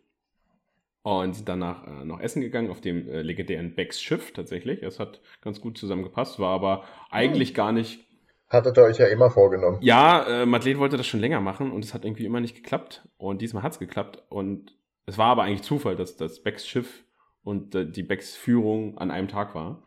[1.02, 4.82] und sind danach äh, noch essen gegangen auf dem äh, legendären Becks Schiff tatsächlich.
[4.82, 8.06] Es hat ganz gut zusammengepasst, war aber eigentlich gar nicht.
[8.50, 9.78] Hattet ihr euch ja immer vorgenommen.
[9.80, 13.08] Ja, äh, Madeleine wollte das schon länger machen und es hat irgendwie immer nicht geklappt.
[13.16, 14.24] Und diesmal hat es geklappt.
[14.28, 17.04] Und es war aber eigentlich Zufall, dass das Becks Schiff
[17.44, 19.84] und äh, die Becks Führung an einem Tag war.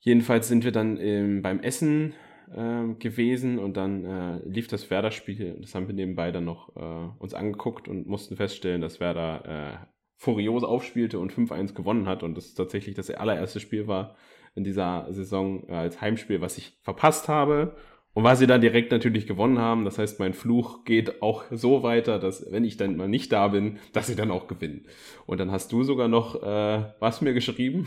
[0.00, 2.14] Jedenfalls sind wir dann ähm, beim Essen
[2.54, 5.56] äh, gewesen und dann äh, lief das Werder-Spiel.
[5.62, 9.86] Das haben wir nebenbei dann noch äh, uns angeguckt und mussten feststellen, dass Werder äh,
[10.16, 14.14] furios aufspielte und 5-1 gewonnen hat und das tatsächlich das allererste Spiel war
[14.58, 17.76] in dieser Saison äh, als Heimspiel, was ich verpasst habe.
[18.12, 21.84] Und weil sie dann direkt natürlich gewonnen haben, das heißt, mein Fluch geht auch so
[21.84, 24.86] weiter, dass wenn ich dann mal nicht da bin, dass sie dann auch gewinnen.
[25.26, 27.86] Und dann hast du sogar noch äh, was mir geschrieben,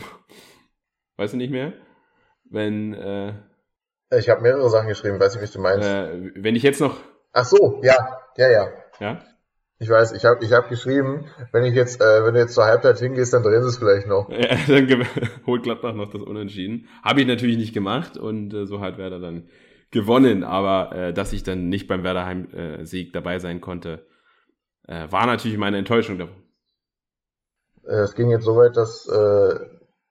[1.18, 1.74] weißt du nicht mehr?
[2.48, 3.34] Wenn äh,
[4.18, 5.88] ich habe mehrere Sachen geschrieben, weiß nicht, wie du meinst.
[5.88, 6.98] Äh, wenn ich jetzt noch.
[7.32, 7.96] Ach so, ja,
[8.36, 8.68] ja, ja.
[9.00, 9.18] Ja?
[9.82, 12.66] Ich weiß, ich habe ich hab geschrieben, wenn ich jetzt, äh, wenn du jetzt zur
[12.66, 14.30] Halbzeit hingehst, dann drehen sie es vielleicht noch.
[14.30, 15.06] Ja, dann
[15.46, 16.86] holt Gladbach noch das Unentschieden.
[17.02, 19.48] Habe ich natürlich nicht gemacht und äh, so hat Werder dann
[19.90, 20.44] gewonnen.
[20.44, 24.06] Aber äh, dass ich dann nicht beim Werder-Heim-Sieg äh, dabei sein konnte,
[24.86, 26.36] äh, war natürlich meine Enttäuschung davon.
[27.84, 29.08] Äh, es ging jetzt so weit, dass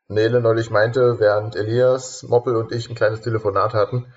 [0.09, 4.07] Nele neulich meinte, während Elias, Moppel und ich ein kleines Telefonat hatten,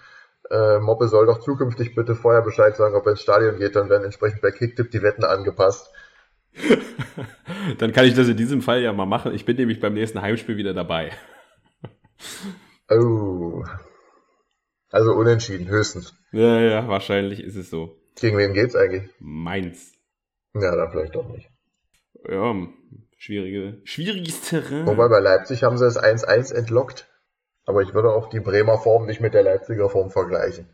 [0.50, 3.88] äh, Moppel soll doch zukünftig bitte vorher Bescheid sagen, ob er ins Stadion geht, dann
[3.88, 5.90] werden entsprechend bei Kicktip die Wetten angepasst.
[7.78, 9.35] dann kann ich das in diesem Fall ja mal machen.
[9.35, 11.12] Ich bin nämlich beim nächsten Heimspiel wieder dabei.
[12.90, 13.64] oh.
[14.90, 16.14] Also unentschieden, höchstens.
[16.30, 17.98] Ja, ja, wahrscheinlich ist es so.
[18.20, 19.11] Gegen wen geht's eigentlich?
[19.18, 19.92] Mainz.
[20.54, 21.50] Ja, dann vielleicht doch nicht.
[22.28, 22.54] Ja,
[23.18, 24.87] schwierige, schwieriges Terrain.
[24.87, 27.09] Wobei bei Leipzig haben sie das 1-1 entlockt.
[27.66, 30.68] Aber ich würde auch die Bremer Form nicht mit der Leipziger Form vergleichen.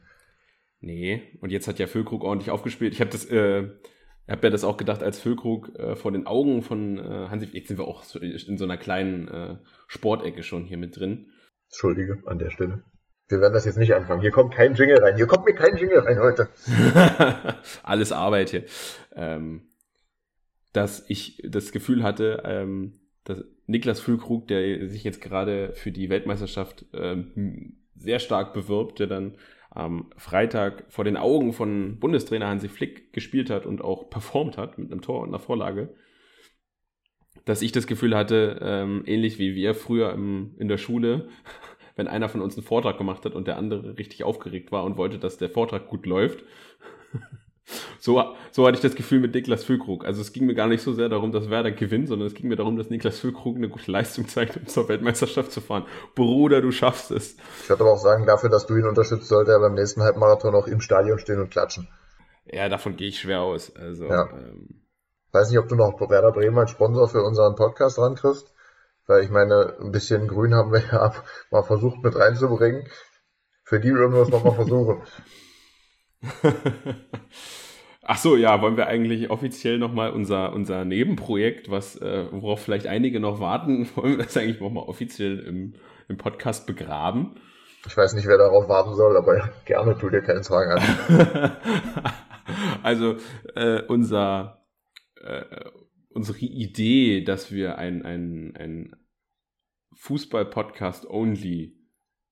[0.81, 2.95] Nee, und jetzt hat ja Füllkrug ordentlich aufgespielt.
[2.95, 3.69] Ich habe das, äh,
[4.29, 7.69] habe ja das auch gedacht, als Füllkrug äh, vor den Augen von äh, Hansi, jetzt
[7.69, 11.31] sind wir auch in so einer kleinen äh, Sportecke schon hier mit drin.
[11.67, 12.83] Entschuldige, an der Stelle.
[13.29, 14.23] Wir werden das jetzt nicht anfangen.
[14.23, 15.17] Hier kommt kein Jingle rein.
[15.17, 16.49] Hier kommt mir kein Jingle rein heute.
[17.85, 18.65] Alles Arbeit hier.
[19.15, 19.69] Ähm,
[20.73, 26.09] dass ich das Gefühl hatte, ähm, dass Niklas Füllkrug, der sich jetzt gerade für die
[26.09, 29.37] Weltmeisterschaft ähm, sehr stark bewirbt, der dann
[29.71, 34.79] am Freitag vor den Augen von Bundestrainer Hansi Flick gespielt hat und auch performt hat
[34.79, 35.95] mit einem Tor und einer Vorlage,
[37.45, 41.29] dass ich das Gefühl hatte, ähm, ähnlich wie wir früher im, in der Schule,
[41.97, 44.97] wenn einer von uns einen Vortrag gemacht hat und der andere richtig aufgeregt war und
[44.97, 46.45] wollte, dass der Vortrag gut läuft,
[47.99, 50.05] so, so hatte ich das Gefühl mit Niklas Füllkrug.
[50.05, 52.49] Also es ging mir gar nicht so sehr darum, dass Werder gewinnt, sondern es ging
[52.49, 55.87] mir darum, dass Niklas Füllkrug eine gute Leistung zeigt, um zur Weltmeisterschaft zu fahren.
[56.15, 57.37] Bruder, du schaffst es.
[57.63, 60.55] Ich würde aber auch sagen, dafür, dass du ihn unterstützt, sollte er beim nächsten Halbmarathon
[60.55, 61.89] auch im Stadion stehen und klatschen.
[62.47, 63.75] Ja, davon gehe ich schwer aus.
[63.77, 64.29] Also, ja.
[64.33, 64.81] ähm,
[65.33, 68.53] Weiß nicht, ob du noch Werder Bremen als Sponsor für unseren Podcast rankriegst.
[69.07, 71.13] Weil ich meine, ein bisschen Grün haben wir ja
[71.51, 72.89] mal versucht mit reinzubringen.
[73.65, 75.03] Für die würden wir es nochmal versuchen.
[78.03, 82.87] Ach so, ja, wollen wir eigentlich offiziell nochmal unser, unser Nebenprojekt, was, äh, worauf vielleicht
[82.87, 85.75] einige noch warten, wollen wir das eigentlich nochmal offiziell im,
[86.09, 87.37] im Podcast begraben?
[87.87, 91.57] Ich weiß nicht, wer darauf warten soll, aber gerne tu dir keinen Zwang an.
[92.83, 93.17] also,
[93.55, 94.67] äh, unser,
[95.23, 95.45] äh,
[96.11, 98.97] unsere Idee, dass wir ein, ein, ein
[99.95, 101.79] Fußball-Podcast only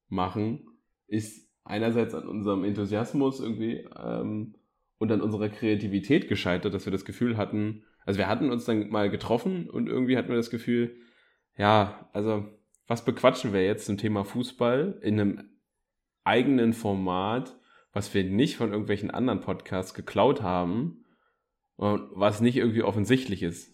[0.08, 0.66] machen,
[1.06, 4.54] ist einerseits an unserem Enthusiasmus irgendwie ähm,
[4.98, 8.88] und an unserer Kreativität gescheitert, dass wir das Gefühl hatten, also wir hatten uns dann
[8.88, 10.96] mal getroffen und irgendwie hatten wir das Gefühl,
[11.56, 12.46] ja, also
[12.86, 15.50] was bequatschen wir jetzt zum Thema Fußball in einem
[16.24, 17.54] eigenen Format,
[17.92, 21.04] was wir nicht von irgendwelchen anderen Podcasts geklaut haben
[21.76, 23.70] und was nicht irgendwie offensichtlich ist.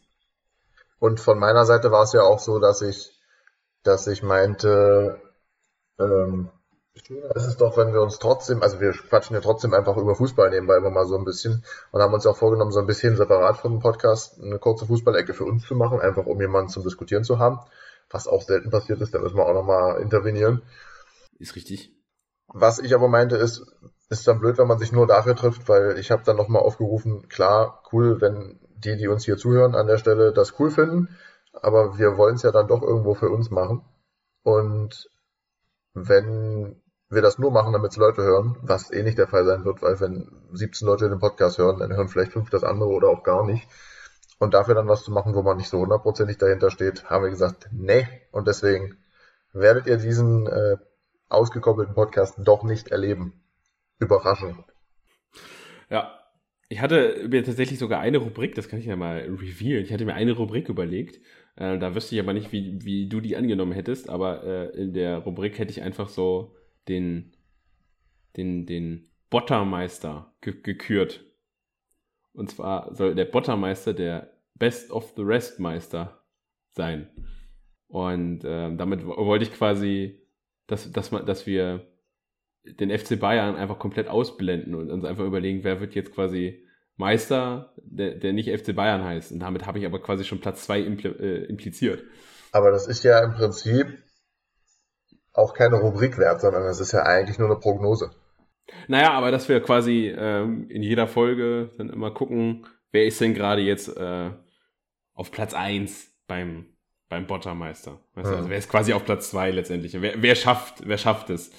[0.98, 3.20] Und von meiner Seite war es ja auch so, dass ich,
[3.82, 5.20] dass ich meinte,
[5.98, 6.50] ähm,
[7.02, 10.14] Schöner ist es doch, wenn wir uns trotzdem, also wir quatschen ja trotzdem einfach über
[10.14, 13.16] Fußball nebenbei immer mal so ein bisschen und haben uns auch vorgenommen, so ein bisschen
[13.16, 17.24] separat vom Podcast eine kurze Fußballecke für uns zu machen, einfach um jemanden zum Diskutieren
[17.24, 17.58] zu haben.
[18.10, 20.62] Was auch selten passiert ist, da müssen wir auch nochmal intervenieren.
[21.38, 21.92] Ist richtig.
[22.46, 23.66] Was ich aber meinte, ist,
[24.08, 27.28] ist dann blöd, wenn man sich nur dafür trifft, weil ich habe dann nochmal aufgerufen,
[27.28, 31.08] klar, cool, wenn die, die uns hier zuhören an der Stelle, das cool finden,
[31.52, 33.84] aber wir wollen es ja dann doch irgendwo für uns machen.
[34.44, 35.10] Und
[35.94, 36.80] wenn
[37.10, 39.82] wir das nur machen, damit es Leute hören, was eh nicht der Fall sein wird,
[39.82, 43.22] weil wenn 17 Leute den Podcast hören, dann hören vielleicht fünf das andere oder auch
[43.22, 43.66] gar nicht.
[44.38, 47.30] Und dafür dann was zu machen, wo man nicht so hundertprozentig dahinter steht, haben wir
[47.30, 48.06] gesagt, nee.
[48.32, 48.96] Und deswegen
[49.52, 50.76] werdet ihr diesen äh,
[51.28, 53.44] ausgekoppelten Podcast doch nicht erleben.
[53.98, 54.56] Überraschend.
[55.90, 56.20] Ja.
[56.70, 59.84] Ich hatte mir tatsächlich sogar eine Rubrik, das kann ich ja mal revealen.
[59.84, 61.20] Ich hatte mir eine Rubrik überlegt.
[61.56, 64.92] Äh, da wüsste ich aber nicht, wie, wie du die angenommen hättest, aber äh, in
[64.92, 66.56] der Rubrik hätte ich einfach so
[66.88, 67.34] den,
[68.36, 71.24] den, den Bottermeister ge gekürt.
[72.32, 76.24] Und zwar soll der Bottermeister der Best of the Rest Meister
[76.72, 77.08] sein.
[77.86, 80.20] Und äh, damit wollte ich quasi,
[80.66, 81.86] dass, dass, dass wir
[82.64, 86.64] den FC Bayern einfach komplett ausblenden und uns einfach überlegen, wer wird jetzt quasi
[86.96, 89.32] Meister, der, der nicht FC Bayern heißt.
[89.32, 92.04] Und damit habe ich aber quasi schon Platz 2 impl äh, impliziert.
[92.52, 94.03] Aber das ist ja im Prinzip
[95.34, 98.10] auch keine Rubrik wert, sondern es ist ja eigentlich nur eine Prognose.
[98.88, 103.34] Naja, aber dass wir quasi ähm, in jeder Folge dann immer gucken, wer ist denn
[103.34, 104.30] gerade jetzt äh,
[105.14, 106.66] auf Platz 1 beim,
[107.08, 107.98] beim Bottermeister.
[108.14, 110.00] Weißt du, also wer ist quasi auf Platz 2 letztendlich?
[110.00, 111.50] Wer, wer, schafft, wer schafft es?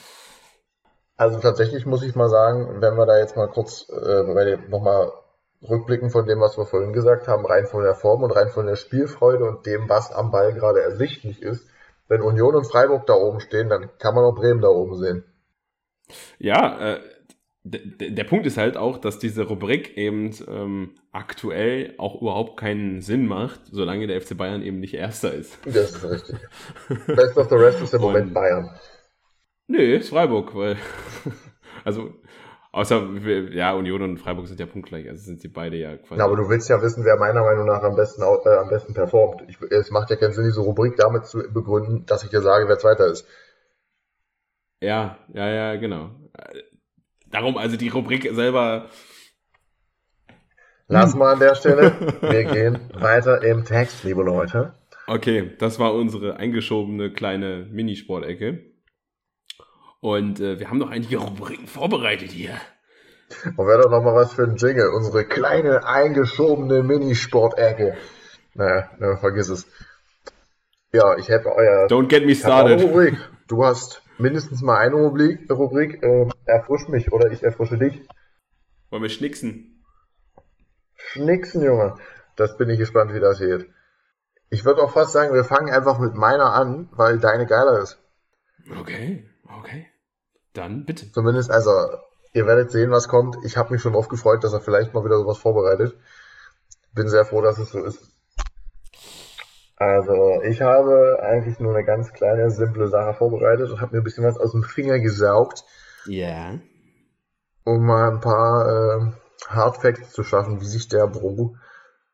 [1.18, 5.12] Also tatsächlich muss ich mal sagen, wenn wir da jetzt mal kurz äh, nochmal
[5.62, 8.66] rückblicken von dem, was wir vorhin gesagt haben, rein von der Form und rein von
[8.66, 11.68] der Spielfreude und dem, was am Ball gerade ersichtlich ist,
[12.08, 15.24] wenn Union und Freiburg da oben stehen, dann kann man auch Bremen da oben sehen.
[16.38, 17.00] Ja, äh,
[17.68, 23.26] der Punkt ist halt auch, dass diese Rubrik eben ähm, aktuell auch überhaupt keinen Sinn
[23.26, 25.58] macht, solange der FC Bayern eben nicht Erster ist.
[25.65, 26.36] Das ist richtig.
[27.08, 28.70] Best of the rest ist im Moment Bayern.
[29.68, 30.78] Nee, ist Freiburg, weil,
[31.84, 32.13] also,
[32.76, 33.08] außer,
[33.52, 36.20] ja, Union und Freiburg sind ja punktgleich, also sind sie beide ja quasi.
[36.20, 38.94] Ja, aber du willst ja wissen, wer meiner Meinung nach am besten, äh, am besten
[38.94, 39.44] performt.
[39.48, 42.68] Ich, es macht ja keinen Sinn, diese Rubrik damit zu begründen, dass ich dir sage,
[42.68, 43.26] wer Zweiter ist.
[44.82, 46.12] Ja, ja, ja, genau.
[47.32, 48.90] Darum, also die Rubrik selber.
[50.88, 51.94] Lass mal an der Stelle.
[52.22, 54.74] Wir gehen weiter im Text, liebe Leute.
[55.08, 58.75] Okay, das war unsere eingeschobene kleine Minisportecke.
[60.06, 62.62] Und äh, wir haben noch einige Rubriken vorbereitet hier.
[63.58, 64.89] Und wäre doch noch mal was für ein Jingle.
[64.89, 67.98] Unsere kleine eingeschobene Minisportecke.
[68.54, 69.65] Naja, na, vergiss es.
[70.94, 71.88] Ja, ich habe euer.
[71.88, 72.84] Don't get me started.
[72.84, 73.18] Rubrik.
[73.48, 78.08] Du hast mindestens mal eine Rubrik, Rubrik äh, erfrisch mich oder ich erfrische dich.
[78.91, 79.84] Wollen wir schnicksen?
[80.94, 81.96] Schnicksen, Junge.
[82.36, 83.68] Das bin ich gespannt, wie das geht.
[84.52, 88.00] Ich würde auch fast sagen, wir fangen einfach mit meiner an, weil deine geiler ist.
[88.80, 89.88] Okay, okay.
[90.56, 91.12] Dann bitte.
[91.12, 91.72] Zumindest, also,
[92.34, 93.38] ihr werdet sehen, was kommt.
[93.44, 95.96] Ich habe mich schon oft gefreut, dass er vielleicht mal wieder sowas vorbereitet.
[96.94, 98.00] Bin sehr froh, dass es so ist.
[99.76, 104.06] Also, ich habe eigentlich nur eine ganz kleine, simple Sache vorbereitet und habe mir ein
[104.06, 105.65] bisschen was aus dem Finger gesaugt.
[106.06, 106.28] Ja.
[106.28, 106.60] Yeah.
[107.65, 109.12] Um mal ein paar äh,
[109.50, 111.58] Hardfacts zu schaffen, wie sich der Bro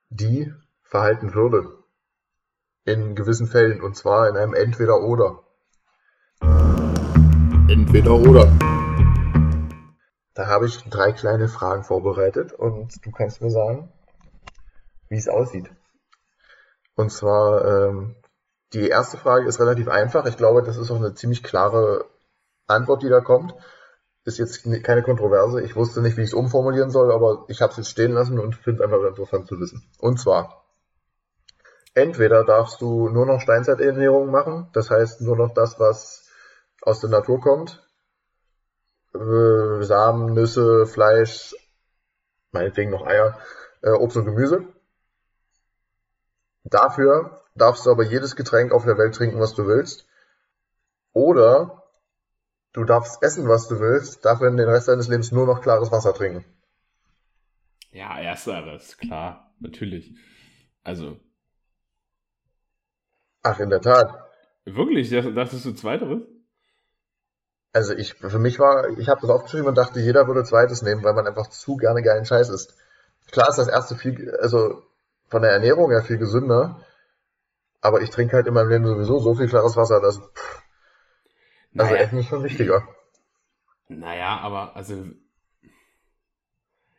[0.09, 0.51] die
[0.81, 1.77] verhalten würde.
[2.85, 3.81] In gewissen Fällen.
[3.81, 5.43] Und zwar in einem Entweder-Oder.
[7.71, 8.51] Entweder-Oder.
[10.33, 13.89] Da habe ich drei kleine Fragen vorbereitet und du kannst mir sagen,
[15.07, 15.71] wie es aussieht.
[16.95, 18.17] Und zwar, ähm,
[18.73, 20.25] die erste Frage ist relativ einfach.
[20.25, 22.03] Ich glaube, das ist auch eine ziemlich klare
[22.67, 23.55] Antwort, die da kommt.
[24.25, 25.61] Ist jetzt keine Kontroverse.
[25.61, 28.37] Ich wusste nicht, wie ich es umformulieren soll, aber ich habe es jetzt stehen lassen
[28.37, 29.89] und finde es einfach interessant zu wissen.
[29.97, 30.65] Und zwar,
[31.93, 36.20] entweder darfst du nur noch Steinzeiternährung machen, das heißt nur noch das, was
[36.81, 37.87] aus der Natur kommt.
[39.13, 41.55] Äh, Samen, Nüsse, Fleisch,
[42.51, 43.39] meinetwegen noch Eier,
[43.81, 44.67] äh, Obst und Gemüse.
[46.63, 50.07] Dafür darfst du aber jedes Getränk auf der Welt trinken, was du willst.
[51.13, 51.83] Oder
[52.73, 56.13] du darfst essen, was du willst, dafür den Rest deines Lebens nur noch klares Wasser
[56.13, 56.45] trinken.
[57.91, 60.15] Ja, ersteres, klar, natürlich.
[60.83, 61.19] Also.
[63.43, 64.29] Ach, in der Tat.
[64.63, 65.09] Wirklich?
[65.09, 66.21] Dachtest du zweiteres?
[67.73, 71.03] Also ich, für mich war, ich habe das aufgeschrieben und dachte, jeder würde zweites nehmen,
[71.03, 72.75] weil man einfach zu gerne geilen Scheiß isst.
[73.31, 74.83] Klar ist das erste viel, also
[75.29, 76.85] von der Ernährung her viel gesünder.
[77.79, 80.17] Aber ich trinke halt in meinem Leben sowieso so viel klares Wasser, dass.
[80.17, 80.61] Pff,
[81.77, 81.95] also naja.
[82.03, 82.87] Essen ist schon wichtiger.
[83.87, 85.05] Naja, aber also.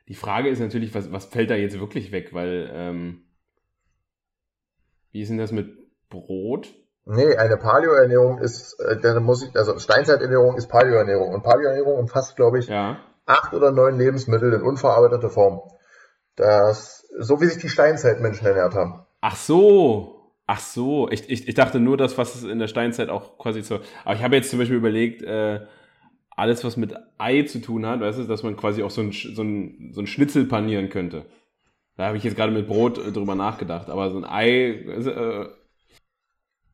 [0.08, 2.32] Die Frage ist natürlich, was, was fällt da jetzt wirklich weg?
[2.32, 3.24] Weil, ähm,
[5.12, 6.74] wie ist denn das mit Brot?
[7.04, 11.34] Nee, eine Paleo-Ernährung ist, äh, dann muss ich, also Steinzeiternährung ist Paleo-Ernährung.
[11.34, 12.98] Und Paleo-Ernährung umfasst, glaube ich, ja.
[13.26, 15.62] acht oder neun Lebensmittel in unverarbeiteter Form.
[16.36, 19.04] Das so wie sich die Steinzeitmenschen ernährt haben.
[19.20, 20.18] Ach so.
[20.46, 23.62] Ach so, ich, ich, ich dachte nur das, was es in der Steinzeit auch quasi
[23.62, 23.78] so.
[24.04, 25.60] Aber ich habe jetzt zum Beispiel überlegt, äh,
[26.30, 29.12] alles, was mit Ei zu tun hat, weißt du, dass man quasi auch so ein,
[29.12, 31.26] so ein, so ein Schnitzel panieren könnte.
[31.96, 34.70] Da habe ich jetzt gerade mit Brot äh, drüber nachgedacht, aber so ein Ei.
[34.72, 35.46] Äh,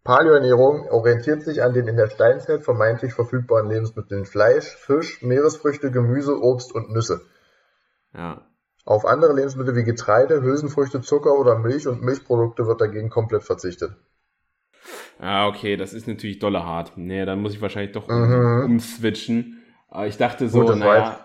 [0.09, 6.40] Paleoernährung orientiert sich an den in der Steinzeit vermeintlich verfügbaren Lebensmitteln Fleisch, Fisch, Meeresfrüchte, Gemüse,
[6.42, 7.21] Obst und Nüsse.
[8.14, 8.40] Ja.
[8.87, 13.97] Auf andere Lebensmittel wie Getreide, Hülsenfrüchte, Zucker oder Milch und Milchprodukte wird dagegen komplett verzichtet.
[15.18, 16.92] Ah, okay, das ist natürlich dolle hart.
[16.97, 18.64] Nee, dann muss ich wahrscheinlich doch mhm.
[18.64, 19.62] umswitchen.
[19.90, 21.21] Aber ich dachte so, naja,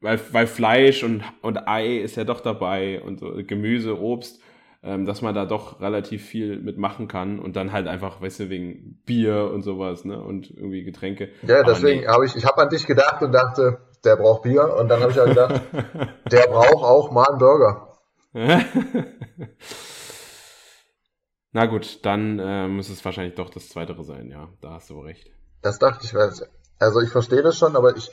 [0.00, 4.40] weil, weil Fleisch und, und Ei ist ja doch dabei und so Gemüse, Obst,
[4.82, 8.50] ähm, dass man da doch relativ viel mitmachen kann und dann halt einfach, weißt du,
[8.50, 10.20] wegen Bier und sowas, ne?
[10.20, 11.28] Und irgendwie Getränke.
[11.42, 12.06] Ja, deswegen nee.
[12.08, 15.12] habe ich, ich habe an dich gedacht und dachte, der braucht Bier und dann habe
[15.12, 15.62] ich ja gedacht,
[16.30, 17.88] der braucht auch mal einen Burger.
[21.52, 24.98] Na gut, dann äh, muss es wahrscheinlich doch das Zweitere sein, ja, da hast du
[25.00, 25.30] recht.
[25.60, 26.14] Das dachte ich,
[26.78, 28.10] also ich verstehe das schon, aber ich,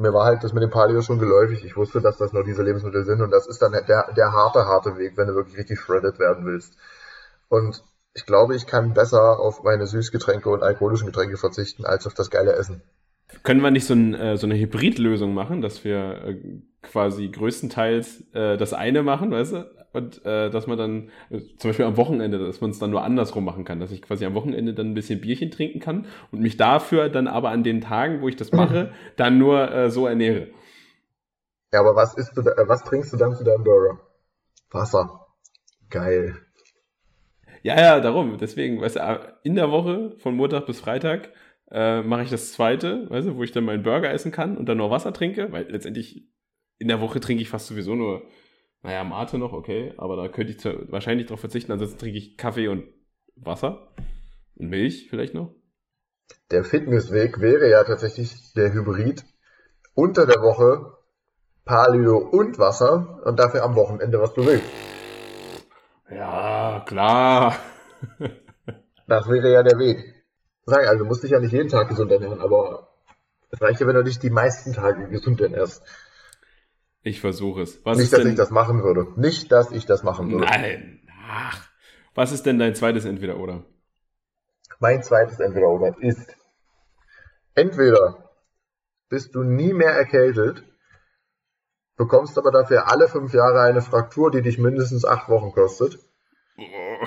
[0.00, 1.64] mir war halt das mit dem Paleo schon geläufig.
[1.64, 4.64] Ich wusste, dass das nur diese Lebensmittel sind und das ist dann der, der harte,
[4.64, 6.76] harte Weg, wenn du wirklich richtig shredded werden willst.
[7.48, 7.84] Und
[8.14, 12.30] ich glaube, ich kann besser auf meine Süßgetränke und alkoholischen Getränke verzichten, als auf das
[12.30, 12.82] geile Essen.
[13.42, 18.24] Können wir nicht so, ein, äh, so eine Hybridlösung machen, dass wir äh, quasi größtenteils
[18.32, 19.70] äh, das eine machen, weißt du?
[19.92, 23.02] Und äh, dass man dann, äh, zum Beispiel am Wochenende, dass man es dann nur
[23.02, 26.40] andersrum machen kann, dass ich quasi am Wochenende dann ein bisschen Bierchen trinken kann und
[26.40, 30.06] mich dafür dann aber an den Tagen, wo ich das mache, dann nur äh, so
[30.06, 30.48] ernähre.
[31.72, 34.00] Ja, aber was isst du da, äh, was trinkst du dann zu deinem Burger?
[34.70, 35.26] Wasser.
[35.88, 36.36] Geil.
[37.62, 38.38] Ja, ja, darum.
[38.38, 41.30] Deswegen, weißt du, in der Woche von Montag bis Freitag
[41.70, 44.68] äh, mache ich das zweite, weißt du, wo ich dann meinen Burger essen kann und
[44.68, 46.28] dann nur Wasser trinke, weil letztendlich
[46.78, 48.22] in der Woche trinke ich fast sowieso nur,
[48.82, 52.68] naja, Mate noch, okay, aber da könnte ich wahrscheinlich darauf verzichten, ansonsten trinke ich Kaffee
[52.68, 52.84] und
[53.36, 53.92] Wasser
[54.56, 55.54] und Milch vielleicht noch.
[56.50, 59.24] Der Fitnessweg wäre ja tatsächlich der Hybrid
[59.94, 60.96] unter der Woche
[61.64, 64.64] Paleo und Wasser und dafür am Wochenende, was du willst.
[66.10, 67.56] Ja, klar.
[69.06, 70.20] das wäre ja der Weg
[70.64, 72.88] sagen, also du musst dich ja nicht jeden Tag gesund ernähren, aber
[73.50, 75.82] es reicht ja, wenn du dich die meisten Tage gesund ernährst.
[77.02, 77.84] Ich versuche es.
[77.84, 78.30] Was nicht, dass denn...
[78.30, 79.06] ich das machen würde.
[79.16, 80.44] Nicht, dass ich das machen würde.
[80.44, 81.00] Nein.
[81.28, 81.68] Ach.
[82.14, 83.64] Was ist denn dein zweites Entweder-Oder?
[84.80, 86.36] Mein zweites Entweder-Oder ist,
[87.54, 88.30] entweder
[89.08, 90.64] bist du nie mehr erkältet,
[91.96, 95.98] bekommst aber dafür alle fünf Jahre eine Fraktur, die dich mindestens acht Wochen kostet.
[96.58, 97.06] Oh.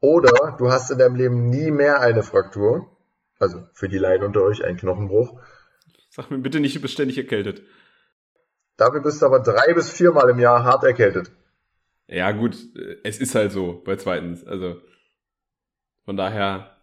[0.00, 2.96] Oder du hast in deinem Leben nie mehr eine Fraktur.
[3.38, 5.40] Also für die Leiden unter euch ein Knochenbruch.
[6.10, 7.62] Sag mir bitte nicht, du bist ständig erkältet.
[8.76, 11.30] Dafür bist du aber drei bis viermal im Jahr hart erkältet.
[12.08, 12.56] Ja, gut,
[13.02, 14.44] es ist halt so bei zweitens.
[14.44, 14.80] Also
[16.04, 16.76] von daher,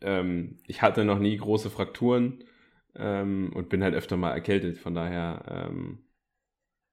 [0.00, 2.44] ähm, ich hatte noch nie große Frakturen
[2.94, 4.78] ähm, und bin halt öfter mal erkältet.
[4.78, 6.04] Von daher, ähm,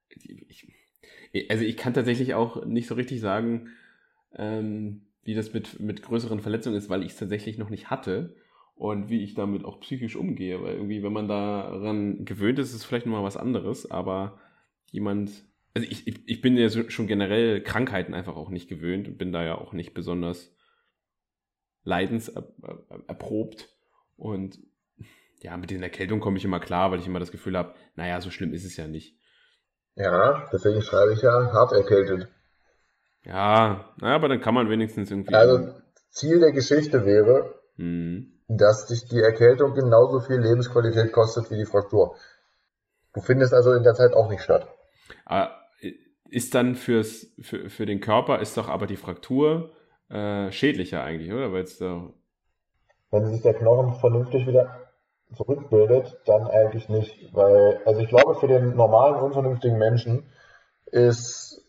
[0.09, 0.67] ich,
[1.49, 3.69] also ich kann tatsächlich auch nicht so richtig sagen,
[4.33, 8.35] ähm, wie das mit, mit größeren Verletzungen ist, weil ich es tatsächlich noch nicht hatte
[8.79, 10.63] und wie ich damit auch psychisch umgehe.
[10.63, 14.39] Weil irgendwie, wenn man daran gewöhnt ist, ist es vielleicht nochmal was anderes, aber
[14.89, 15.31] jemand,
[15.73, 19.33] also ich, ich, ich bin ja schon generell Krankheiten einfach auch nicht gewöhnt und bin
[19.33, 20.55] da ja auch nicht besonders
[21.83, 23.67] leidenserprobt
[24.15, 24.59] und
[25.41, 28.21] ja, mit den Erkältungen komme ich immer klar, weil ich immer das Gefühl habe, naja,
[28.21, 29.19] so schlimm ist es ja nicht.
[29.95, 32.29] Ja, deswegen schreibe ich ja hart erkältet.
[33.25, 35.33] Ja, naja, aber dann kann man wenigstens irgendwie.
[35.33, 35.73] Also,
[36.09, 38.38] Ziel der Geschichte wäre, mhm.
[38.49, 42.15] Dass dich die Erkältung genauso viel Lebensqualität kostet wie die Fraktur.
[43.13, 44.67] Du findest also in der Zeit auch nicht statt.
[45.25, 45.51] Ah,
[46.29, 49.71] ist dann fürs, für, für den Körper, ist doch aber die Fraktur
[50.09, 51.53] äh, schädlicher eigentlich, oder?
[51.53, 52.11] Weil äh
[53.11, 54.89] Wenn sich der Knochen vernünftig wieder
[55.35, 57.33] zurückbildet, dann eigentlich nicht.
[57.33, 60.25] Weil, also ich glaube, für den normalen, unvernünftigen Menschen
[60.87, 61.63] ist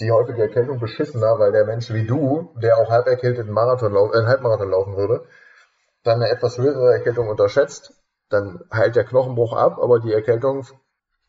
[0.00, 3.94] die häufige Erkältung beschissener, weil der Mensch wie du, der auch halb erkältet einen, Marathon,
[3.94, 5.26] äh, einen Halbmarathon laufen würde,
[6.06, 7.94] dann eine etwas höhere Erkältung unterschätzt,
[8.28, 10.66] dann heilt der Knochenbruch ab, aber die Erkältung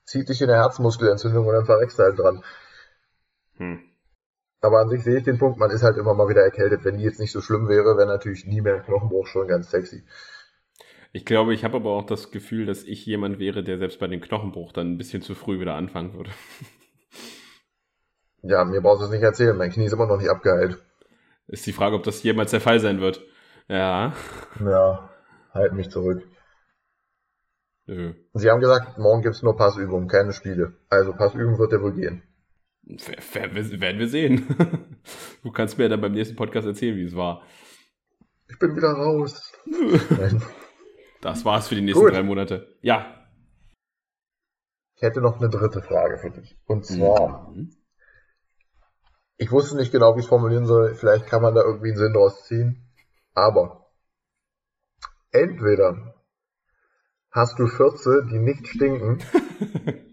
[0.03, 2.43] zieht dich in eine Herzmuskelentzündung und dann verreckst du halt dran.
[3.57, 3.79] Hm.
[4.61, 6.83] Aber an sich sehe ich den Punkt, man ist halt immer mal wieder erkältet.
[6.83, 9.69] Wenn die jetzt nicht so schlimm wäre, wäre natürlich nie mehr ein Knochenbruch schon ganz
[9.69, 10.03] sexy.
[11.13, 14.07] Ich glaube, ich habe aber auch das Gefühl, dass ich jemand wäre, der selbst bei
[14.07, 16.31] dem Knochenbruch dann ein bisschen zu früh wieder anfangen würde.
[18.43, 19.57] Ja, mir brauchst du es nicht erzählen.
[19.57, 20.77] Mein Knie ist immer noch nicht abgeheilt.
[21.47, 23.21] Ist die Frage, ob das jemals der Fall sein wird.
[23.67, 24.13] Ja.
[24.59, 25.09] Ja,
[25.53, 26.23] halt mich zurück.
[27.85, 28.13] Nö.
[28.33, 30.73] Sie haben gesagt, morgen gibt es nur Passübungen, keine Spiele.
[30.89, 32.23] Also Passübungen wird ja wohl gehen.
[32.83, 34.47] Werden wir sehen.
[35.41, 37.41] Du kannst mir ja dann beim nächsten Podcast erzählen, wie es war.
[38.49, 39.53] Ich bin wieder raus.
[41.21, 42.13] das war's für die nächsten Gut.
[42.13, 42.75] drei Monate.
[42.81, 43.25] Ja.
[44.95, 46.59] Ich hätte noch eine dritte Frage für dich.
[46.65, 47.71] Und zwar, mhm.
[49.37, 50.95] Ich wusste nicht genau, wie ich es formulieren soll.
[50.95, 52.86] Vielleicht kann man da irgendwie einen Sinn draus ziehen.
[53.37, 53.93] Aber
[55.29, 56.15] entweder
[57.29, 59.21] hast du Schürze, die nicht stinken,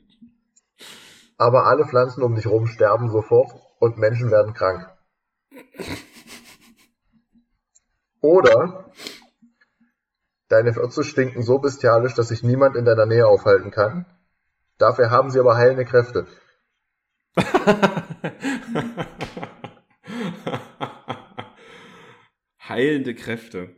[1.38, 4.94] aber alle Pflanzen um dich herum sterben sofort und Menschen werden krank.
[8.20, 8.92] Oder
[10.48, 14.04] deine Fürze stinken so bestialisch, dass sich niemand in deiner Nähe aufhalten kann.
[14.76, 16.26] Dafür haben sie aber heilende Kräfte.
[22.68, 23.70] heilende Kräfte.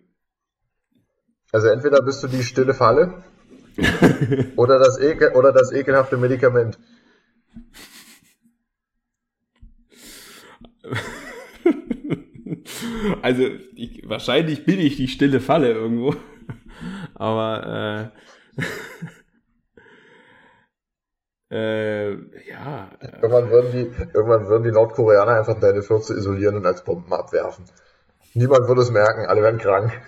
[1.53, 3.25] Also entweder bist du die stille Falle
[4.57, 6.79] oder, das Ekel, oder das ekelhafte Medikament.
[13.23, 13.43] Also
[13.75, 16.15] ich, wahrscheinlich bin ich die stille Falle irgendwo.
[17.15, 18.13] Aber
[21.51, 22.13] äh, äh,
[22.49, 22.91] ja.
[23.01, 27.65] Irgendwann würden, die, irgendwann würden die Nordkoreaner einfach deine Fürze isolieren und als Bomben abwerfen.
[28.37, 29.99] Niemand würde es merken, alle werden krank.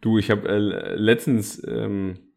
[0.00, 2.32] Du, ich habe äh, letztens ähm,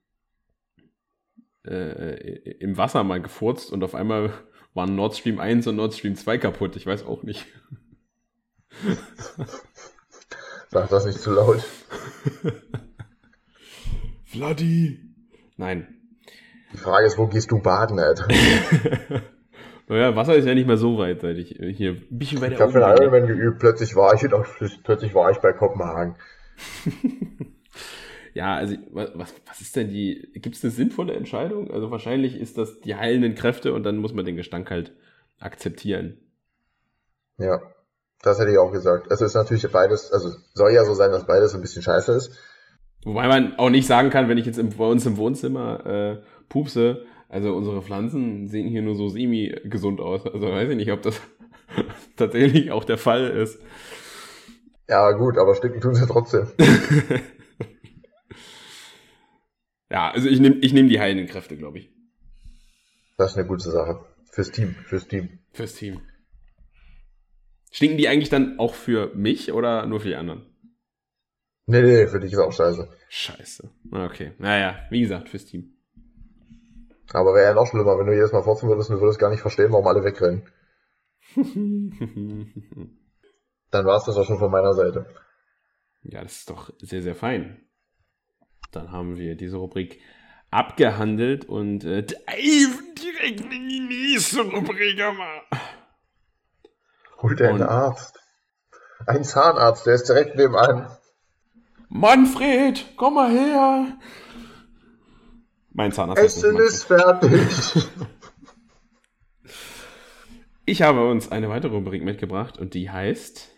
[1.63, 2.15] äh,
[2.59, 4.33] im Wasser mal gefurzt und auf einmal
[4.73, 6.75] waren Nord Stream 1 und Nord Stream 2 kaputt.
[6.77, 7.45] Ich weiß auch nicht.
[10.69, 11.63] Sag das nicht zu laut.
[14.25, 15.13] Vladi!
[15.57, 15.93] Nein.
[16.73, 18.27] Die Frage ist, wo gehst du baden, Alter?
[19.87, 22.59] naja, Wasser ist ja nicht mehr so weit, seit ich hier ein bisschen weiter Ich
[22.61, 24.21] habe für Ironman geübt, plötzlich war ich,
[24.83, 26.15] plötzlich war ich bei Kopenhagen.
[28.37, 31.71] Ja, also was, was ist denn die, gibt es eine sinnvolle Entscheidung?
[31.71, 34.93] Also wahrscheinlich ist das die heilenden Kräfte und dann muss man den Gestank halt
[35.39, 36.19] akzeptieren.
[37.39, 37.59] Ja,
[38.21, 39.09] das hätte ich auch gesagt.
[39.09, 42.37] Also ist natürlich beides, also soll ja so sein, dass beides ein bisschen scheiße ist.
[43.03, 46.21] Wobei man auch nicht sagen kann, wenn ich jetzt im, bei uns im Wohnzimmer äh,
[46.47, 50.25] pupse, also unsere Pflanzen sehen hier nur so semi-gesund aus.
[50.25, 51.21] Also weiß ich nicht, ob das
[52.15, 53.59] tatsächlich auch der Fall ist.
[54.87, 56.47] Ja, gut, aber sticken tun sie trotzdem.
[59.89, 61.89] Ja, also ich nehme ich nehm die heilenden Kräfte, glaube ich.
[63.17, 64.05] Das ist eine gute Sache.
[64.31, 65.39] Fürs Team, fürs Team.
[65.51, 66.01] Fürs Team.
[67.71, 70.45] Stinken die eigentlich dann auch für mich oder nur für die anderen?
[71.65, 72.89] Nee, nee, für dich ist auch scheiße.
[73.09, 73.69] Scheiße.
[73.91, 74.33] Okay.
[74.37, 75.76] Naja, wie gesagt, fürs Team.
[77.13, 79.29] Aber wäre ja noch schlimmer, wenn du jedes Mal forzen würdest und du würdest gar
[79.29, 80.47] nicht verstehen, warum alle wegrennen.
[83.71, 85.05] Dann war es das auch schon von meiner Seite.
[86.03, 87.65] Ja, das ist doch sehr, sehr fein.
[88.71, 89.99] Dann haben wir diese Rubrik
[90.51, 95.41] abgehandelt und äh, direkt in die nächste Rubrik mal.
[97.21, 98.19] Hol dir einen Arzt.
[99.05, 100.89] Ein Zahnarzt, der ist direkt nebenan.
[101.89, 103.97] Manfred, komm mal her.
[105.77, 107.39] Mein Zahnarzt Essen ist, ist fertig.
[110.65, 113.51] Ich habe uns eine weitere Rubrik mitgebracht und die heißt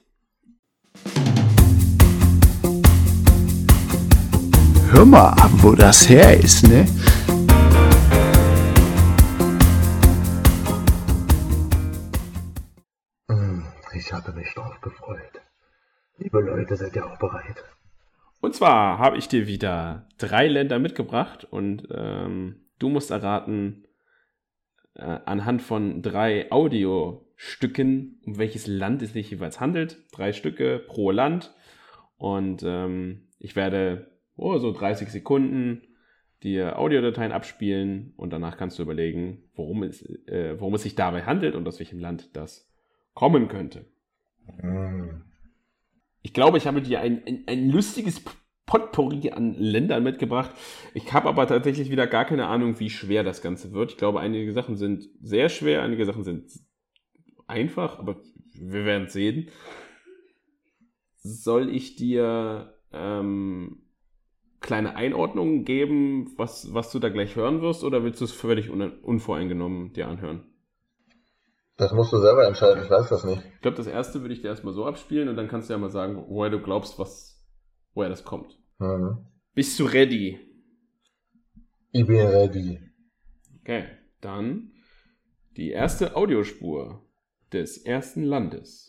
[4.91, 6.86] hör mal, wo das her ist, ne?
[13.30, 15.41] Hm, ich habe mich drauf gefreut.
[16.17, 17.63] Liebe Leute, seid ihr auch bereit?
[18.42, 23.86] Und zwar habe ich dir wieder drei Länder mitgebracht und ähm, du musst erraten,
[24.96, 29.98] äh, anhand von drei Audiostücken, um welches Land es sich jeweils handelt.
[30.12, 31.54] Drei Stücke pro Land.
[32.18, 35.82] Und ähm, ich werde oh, so 30 Sekunden
[36.44, 41.24] dir Audiodateien abspielen und danach kannst du überlegen, worum es, äh, worum es sich dabei
[41.24, 42.72] handelt und aus welchem Land das
[43.14, 43.86] kommen könnte.
[44.62, 45.29] Mm.
[46.22, 48.22] Ich glaube, ich habe dir ein, ein, ein lustiges
[48.65, 50.51] Potpourri an Ländern mitgebracht.
[50.93, 53.91] Ich habe aber tatsächlich wieder gar keine Ahnung, wie schwer das Ganze wird.
[53.91, 56.51] Ich glaube, einige Sachen sind sehr schwer, einige Sachen sind
[57.47, 58.22] einfach, aber
[58.53, 59.49] wir werden sehen.
[61.15, 63.82] Soll ich dir ähm,
[64.59, 68.70] kleine Einordnungen geben, was, was du da gleich hören wirst, oder willst du es völlig
[68.70, 70.43] un unvoreingenommen dir anhören?
[71.80, 73.42] Das musst du selber entscheiden, ich weiß das nicht.
[73.56, 75.80] Ich glaube, das erste würde ich dir erstmal so abspielen und dann kannst du ja
[75.80, 77.42] mal sagen, woher du glaubst, was,
[77.94, 78.60] woher das kommt.
[78.80, 79.26] Mhm.
[79.54, 80.38] Bist du ready?
[81.94, 82.82] Ich bin ready.
[83.62, 83.86] Okay,
[84.20, 84.74] dann
[85.56, 87.02] die erste Audiospur
[87.54, 88.89] des ersten Landes.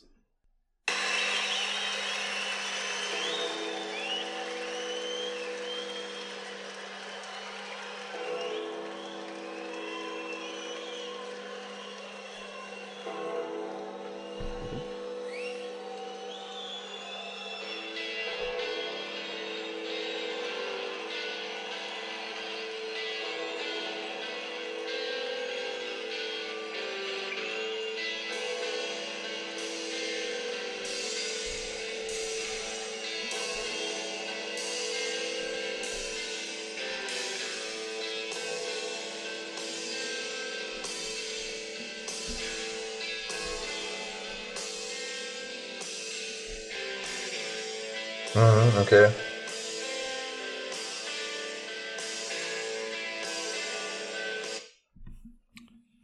[48.35, 49.11] Mhm, okay.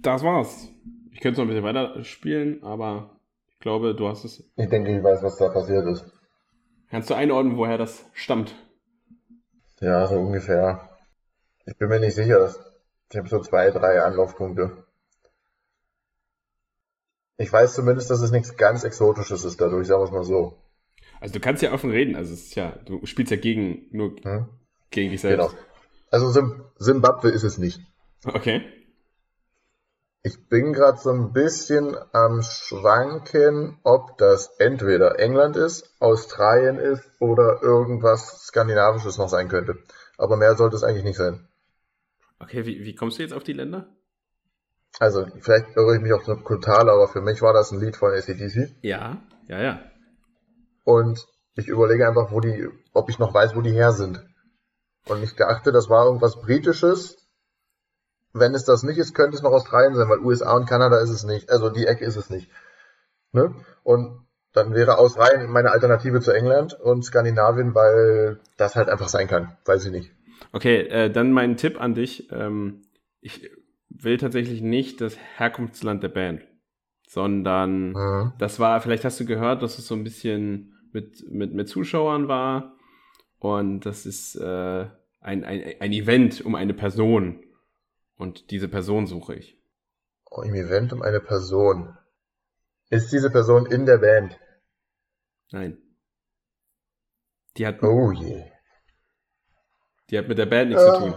[0.01, 0.69] Das war's.
[1.13, 3.11] Ich könnte noch ein bisschen weiter spielen, aber
[3.53, 4.45] ich glaube, du hast es.
[4.57, 6.05] Ich denke, ich weiß, was da passiert ist.
[6.91, 8.55] Kannst du einordnen, woher das stammt?
[9.81, 10.89] Ja, so ungefähr.
[11.67, 12.55] Ich bin mir nicht sicher.
[13.11, 14.85] Ich habe so zwei, drei Anlaufpunkte.
[17.39, 20.57] Ich weiß zumindest, dass es nichts ganz Exotisches ist dadurch, sagen wir es mal so.
[21.21, 24.17] Also du kannst ja offen reden, also es ist ja, du spielst ja gegen, nur
[24.23, 24.47] hm?
[24.91, 25.51] gegen dich selbst.
[25.51, 25.63] Genau.
[26.11, 27.81] Also Zimbabwe ist es nicht.
[28.25, 28.63] Okay.
[30.23, 37.09] Ich bin gerade so ein bisschen am Schwanken, ob das entweder England ist, Australien ist
[37.21, 39.79] oder irgendwas Skandinavisches noch sein könnte.
[40.19, 41.47] Aber mehr sollte es eigentlich nicht sein.
[42.41, 43.87] Okay, wie, wie kommst du jetzt auf die Länder?
[44.99, 48.13] Also, vielleicht irre ich mich auch total, aber für mich war das ein Lied von
[48.13, 48.75] ACDC.
[48.83, 49.81] Ja, ja, ja.
[50.87, 51.27] Und
[51.57, 54.25] ich überlege einfach, wo die, ob ich noch weiß, wo die her sind.
[55.09, 57.29] Und ich dachte, das war irgendwas Britisches.
[58.33, 61.11] Wenn es das nicht ist, könnte es noch Australien sein, weil USA und Kanada ist
[61.11, 61.51] es nicht.
[61.51, 62.49] Also die Ecke ist es nicht.
[63.33, 63.53] Ne?
[63.83, 69.27] Und dann wäre Australien meine Alternative zu England und Skandinavien, weil das halt einfach sein
[69.27, 69.57] kann.
[69.65, 70.13] Weiß ich nicht.
[70.53, 72.31] Okay, äh, dann mein Tipp an dich.
[72.31, 72.83] Ähm,
[73.21, 73.51] ich
[73.89, 76.43] will tatsächlich nicht das Herkunftsland der Band,
[77.09, 78.33] sondern mhm.
[78.39, 82.27] das war, vielleicht hast du gehört, dass es so ein bisschen mit, mit, mit Zuschauern
[82.27, 82.75] war
[83.39, 84.87] und das ist äh,
[85.21, 87.45] ein, ein, ein Event um eine Person
[88.17, 89.61] und diese Person suche ich.
[90.31, 91.95] Oh, Im Event um eine Person.
[92.89, 94.41] Ist diese Person in der Band?
[95.53, 95.77] Nein.
[97.59, 97.83] Die hat.
[97.83, 98.45] Oh je.
[100.09, 100.95] Die hat mit der Band nichts uh.
[100.95, 101.15] zu tun.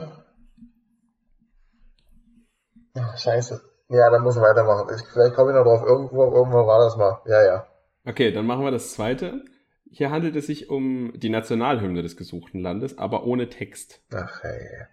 [3.16, 3.62] Scheiße.
[3.88, 4.94] Ja, dann muss ich weitermachen.
[4.94, 5.84] Ich, vielleicht komme ich noch drauf.
[5.86, 7.22] Irgendwo, irgendwo war das mal.
[7.26, 7.68] Ja, ja.
[8.06, 9.46] Okay, dann machen wir das zweite.
[9.92, 14.04] Hier handelt es sich um die Nationalhymne des gesuchten Landes, aber ohne Text.
[14.14, 14.88] Ach, hey.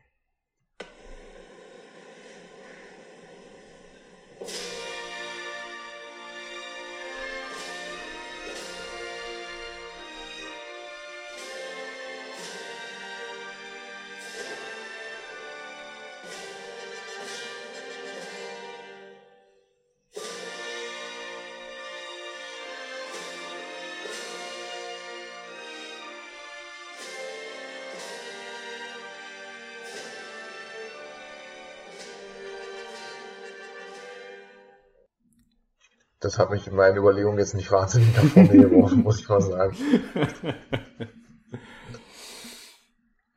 [36.27, 39.41] Das hat mich in meinen Überlegungen jetzt nicht wahnsinnig nach vorne geworfen, muss ich mal
[39.41, 39.77] sagen.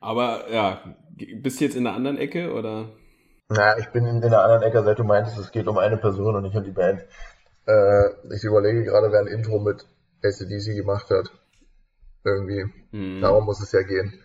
[0.00, 0.96] Aber ja,
[1.36, 2.88] bist du jetzt in der anderen Ecke oder?
[3.48, 6.34] Naja, ich bin in, der anderen Ecke, seit du meintest, es geht um eine Person
[6.34, 7.02] und nicht um die Band.
[7.66, 9.86] Äh, ich überlege gerade, wer ein Intro mit
[10.24, 11.30] ACDC gemacht hat.
[12.24, 12.64] Irgendwie.
[12.90, 13.20] Hm.
[13.20, 14.18] Darum muss es ja gehen.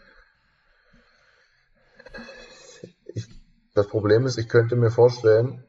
[3.13, 3.28] Ich,
[3.76, 5.64] das Problem ist, ich könnte mir vorstellen,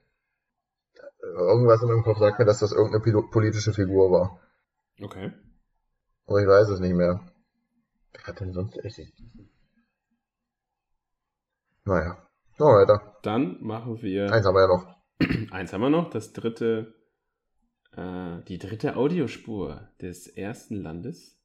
[1.41, 4.41] irgendwas in meinem Kopf sagt mir, dass das irgendeine politische Figur war.
[5.01, 5.33] Okay.
[6.27, 7.21] Aber ich weiß es nicht mehr.
[8.13, 9.01] Wer hat denn sonst echt?
[11.85, 12.27] Naja.
[12.59, 13.17] Noch weiter.
[13.23, 14.33] Dann machen wir.
[14.33, 14.97] Eins haben wir ja noch.
[15.53, 16.11] Eins haben wir noch.
[16.11, 16.95] Das dritte.
[17.93, 21.39] Äh, die dritte Audiospur des ersten Landes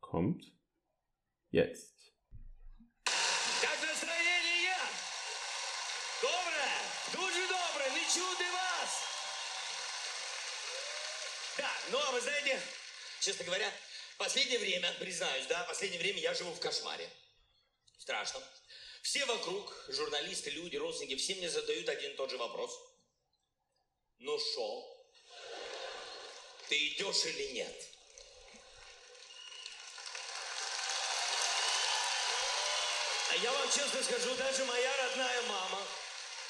[0.00, 0.52] kommt
[1.50, 1.93] jetzt.
[13.24, 13.72] Честно говоря,
[14.18, 17.08] последнее время, признаюсь, да, последнее время я живу в кошмаре.
[17.98, 18.42] Страшно.
[19.02, 22.70] Все вокруг, журналисты, люди, родственники, все мне задают один и тот же вопрос.
[24.18, 25.06] Ну шо?
[26.68, 27.88] Ты идешь или нет?
[33.30, 35.86] А я вам честно скажу, даже моя родная мама,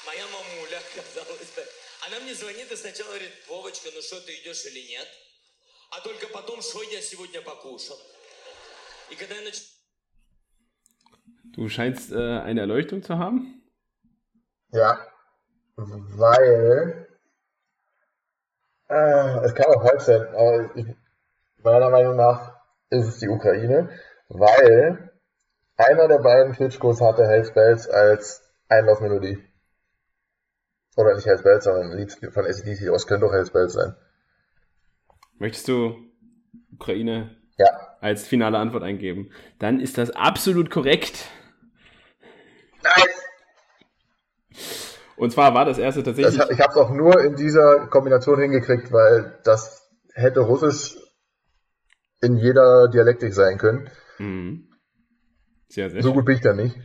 [0.05, 1.67] моя мамуля, казалось бы,
[2.01, 5.07] она мне звонит и сначала говорит, Вовочка, ну что, ты идешь или нет?
[5.90, 7.96] а только потом, что я сегодня покушал.
[9.10, 9.62] И когда я нач...
[11.52, 13.62] Du scheinst äh, eine Erleuchtung zu haben?
[14.72, 15.04] Ja,
[15.76, 17.08] weil
[18.88, 20.86] äh, es kann auch heute sein, aber ich,
[21.58, 23.88] meiner Meinung nach ist es die Ukraine,
[24.28, 25.10] weil
[25.76, 29.44] einer der beiden Klitschkos hatte Hells Bells als Einlaufmelodie.
[30.96, 33.72] Oder nicht Hells Bells, sondern ein Lied von ACDC, aber es könnte auch Hells Bells
[33.72, 33.96] sein.
[35.37, 35.95] Möchtest du
[36.73, 37.67] Ukraine ja.
[38.01, 39.31] als finale Antwort eingeben?
[39.59, 41.29] Dann ist das absolut korrekt.
[42.83, 43.25] Nice.
[45.17, 46.37] Und zwar war das erste tatsächlich.
[46.37, 50.97] Das, ich habe es auch nur in dieser Kombination hingekriegt, weil das hätte Russisch
[52.21, 53.89] in jeder Dialektik sein können.
[54.19, 54.69] Mhm.
[55.67, 56.75] Sehr, sehr So gut bin ich da nicht.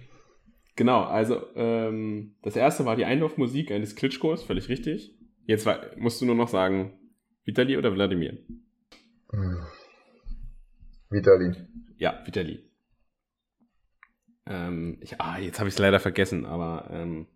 [0.76, 5.14] Genau, also ähm, das erste war die Einlaufmusik eines Klitschkos, völlig richtig.
[5.44, 6.99] Jetzt war, musst du nur noch sagen,
[7.45, 8.38] Vitali oder Wladimir?
[9.30, 9.62] Hm.
[11.11, 11.53] Vitali.
[11.99, 12.70] Ja, Vitali.
[14.47, 17.26] Ähm, ich, ah, jetzt habe ich es leider vergessen, aber ähm,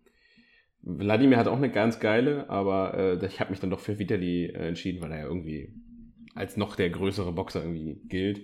[0.81, 4.45] Wladimir hat auch eine ganz geile, aber äh, ich habe mich dann doch für Vitali
[4.45, 5.73] äh, entschieden, weil er ja irgendwie
[6.35, 8.39] als noch der größere Boxer irgendwie gilt.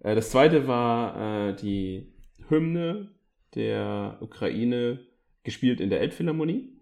[0.00, 2.12] Äh, das zweite war äh, die
[2.48, 3.14] Hymne
[3.54, 5.00] der Ukraine
[5.44, 6.72] gespielt in der Elbphilharmonie.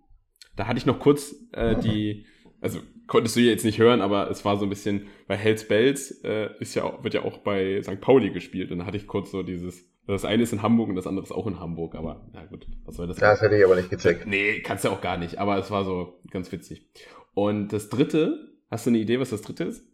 [0.56, 2.26] Da hatte ich noch kurz äh, die,
[2.60, 6.22] also konntest du jetzt nicht hören, aber es war so ein bisschen, bei Hells Bells
[6.24, 8.00] äh, ist ja, wird ja auch bei St.
[8.00, 10.96] Pauli gespielt und da hatte ich kurz so dieses, das eine ist in Hamburg und
[10.96, 13.16] das andere ist auch in Hamburg, aber na gut, was soll das?
[13.16, 14.26] Das hätte ich aber nicht gecheckt.
[14.26, 16.88] Nee, kannst du ja auch gar nicht, aber es war so ganz witzig.
[17.34, 19.84] Und das dritte, hast du eine Idee, was das dritte ist?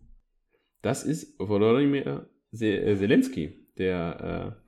[0.82, 4.62] Das ist Volodymyr äh, Zelensky, der äh,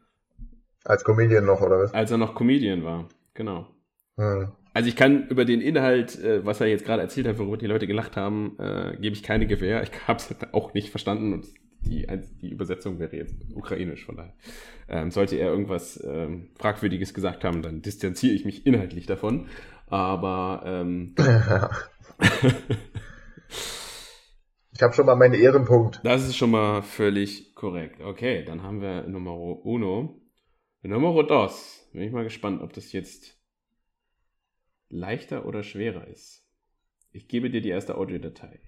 [0.84, 1.94] als Comedian noch, oder was?
[1.94, 3.73] Als er noch Comedian war, genau.
[4.16, 4.52] Hm.
[4.72, 7.66] Also ich kann über den Inhalt, äh, was er jetzt gerade erzählt hat, worüber die
[7.66, 9.82] Leute gelacht haben, äh, gebe ich keine Gewähr.
[9.82, 11.46] Ich habe es auch nicht verstanden und
[11.86, 12.06] die,
[12.40, 14.04] die Übersetzung wäre jetzt ukrainisch.
[14.04, 14.34] Von daher
[14.88, 19.46] ähm, sollte er irgendwas ähm, Fragwürdiges gesagt haben, dann distanziere ich mich inhaltlich davon.
[19.86, 21.14] Aber ähm,
[24.72, 26.00] ich habe schon mal meinen Ehrenpunkt.
[26.04, 28.00] Das ist schon mal völlig korrekt.
[28.00, 30.20] Okay, dann haben wir Nummer uno.
[30.82, 31.88] Numero dos.
[31.92, 33.33] Bin ich mal gespannt, ob das jetzt
[34.88, 36.46] leichter oder schwerer ist.
[37.10, 38.60] Ich gebe dir die erste Audiodatei.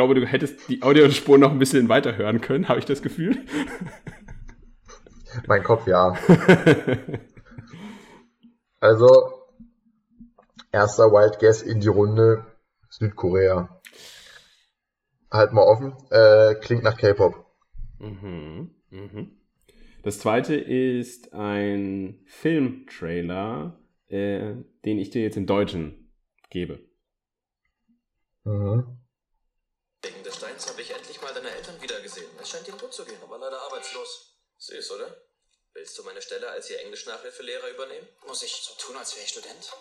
[0.00, 3.44] Glaube, du hättest die Audiospur noch ein bisschen weiter hören können, habe ich das Gefühl.
[5.46, 6.16] Mein Kopf, ja.
[8.80, 9.44] also,
[10.72, 12.46] erster Wild Guess in die Runde,
[12.88, 13.78] Südkorea.
[15.30, 17.34] Halt mal offen, äh, klingt nach K-Pop.
[17.98, 19.32] Mhm, mhm.
[20.02, 23.78] Das zweite ist ein Filmtrailer,
[24.08, 24.54] äh,
[24.86, 26.10] den ich dir jetzt im Deutschen
[26.48, 26.80] gebe.
[28.44, 28.99] Mhm.
[30.30, 32.30] Des Steins habe ich endlich mal deine Eltern wiedergesehen.
[32.40, 34.28] Es scheint ihnen gut zu gehen, aber leider arbeitslos.
[34.58, 35.20] Süß, oder?
[35.72, 38.08] Willst du meine Stelle als ihr Englisch-Nachhilfelehrer übernehmen?
[38.28, 39.72] Muss ich so tun, als wäre ich Student?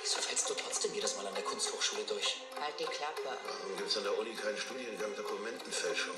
[0.00, 2.36] Wieso fällst du trotzdem jedes Mal an der Kunsthochschule durch?
[2.58, 3.36] Halt die Klappe.
[3.44, 6.16] Warum gibt es an der Uni keinen Studiengang Dokumentenfälschung?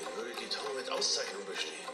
[0.00, 1.88] Den würde die Tom mit Auszeichnung bestehen.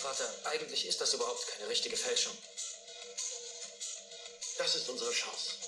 [0.00, 2.32] Vater, eigentlich ist das überhaupt keine richtige Fälschung.
[4.56, 5.63] Das ist unsere Chance.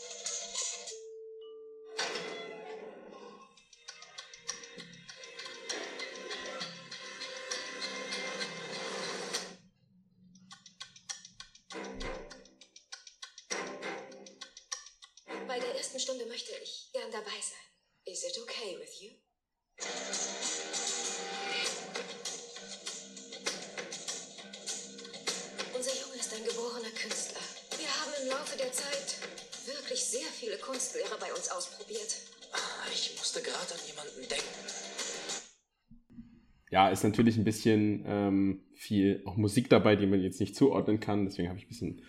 [37.07, 41.24] Natürlich ein bisschen ähm, viel auch Musik dabei, die man jetzt nicht zuordnen kann.
[41.24, 42.02] Deswegen habe ich ein bisschen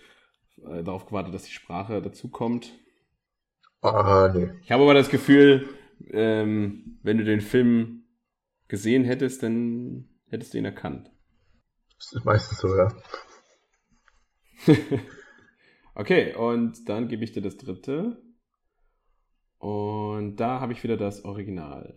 [0.66, 2.72] äh, darauf gewartet, dass die Sprache dazu kommt.
[3.82, 4.50] Ah, nee.
[4.64, 5.70] Ich habe aber das Gefühl,
[6.12, 8.04] ähm, wenn du den Film
[8.68, 11.12] gesehen hättest, dann hättest du ihn erkannt.
[11.98, 12.92] Das ist meistens so, ja.
[15.96, 18.22] okay, und dann gebe ich dir das dritte.
[19.58, 21.96] Und da habe ich wieder das Original.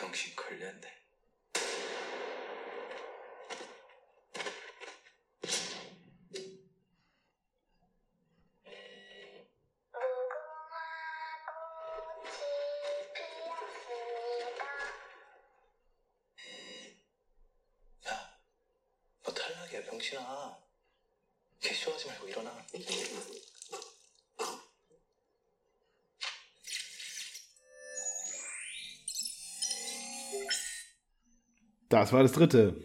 [0.00, 0.88] 병신 걸렸네.
[31.90, 32.76] Das war das dritte.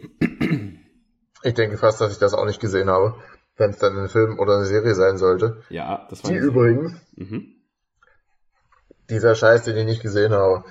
[1.42, 3.14] Ich denke fast, dass ich das auch nicht gesehen habe,
[3.56, 5.62] wenn es dann ein Film oder eine Serie sein sollte.
[5.70, 7.54] Ja, das war Die übrigens, Mhm.
[9.08, 10.64] dieser Scheiß, den ich nicht gesehen habe,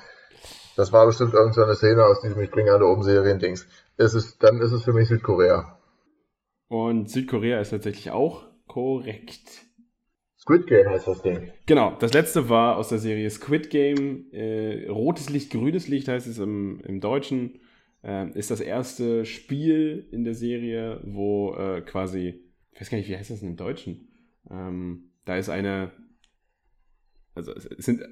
[0.75, 3.67] das war bestimmt irgendeine Szene aus diesem Ich bringe alle um Serien-Dings.
[3.97, 5.79] Ist dann ist es für mich Südkorea.
[6.67, 9.63] Und Südkorea ist tatsächlich auch korrekt.
[10.37, 11.51] Squid Game heißt das Ding.
[11.65, 14.25] Genau, das letzte war aus der Serie Squid Game.
[14.33, 17.61] Äh, rotes Licht, grünes Licht heißt es im, im Deutschen.
[18.07, 22.39] Ähm, ist das erste Spiel in der Serie, wo äh, quasi,
[22.71, 24.09] ich weiß gar nicht, wie heißt das denn im Deutschen?
[24.51, 25.91] Ähm, da ist eine,
[27.33, 28.03] also es sind,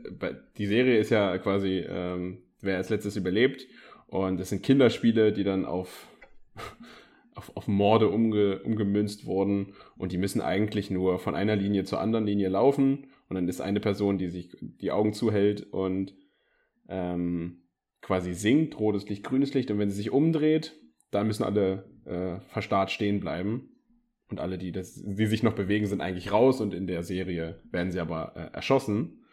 [0.58, 3.68] die Serie ist ja quasi, ähm, wer als letztes überlebt.
[4.08, 6.08] Und es sind Kinderspiele, die dann auf,
[7.36, 9.76] auf, auf Morde umge, umgemünzt wurden.
[9.96, 13.12] Und die müssen eigentlich nur von einer Linie zur anderen Linie laufen.
[13.30, 16.16] Und dann ist eine Person, die sich die Augen zuhält und
[16.90, 17.63] ähm,
[18.04, 19.72] quasi singt, rotes Licht, grünes Licht.
[19.72, 20.76] Und wenn sie sich umdreht,
[21.10, 23.70] dann müssen alle äh, verstarrt stehen bleiben.
[24.30, 26.62] Und alle, die, das, die sich noch bewegen, sind eigentlich raus.
[26.62, 29.24] Und in der Serie werden sie aber äh, erschossen.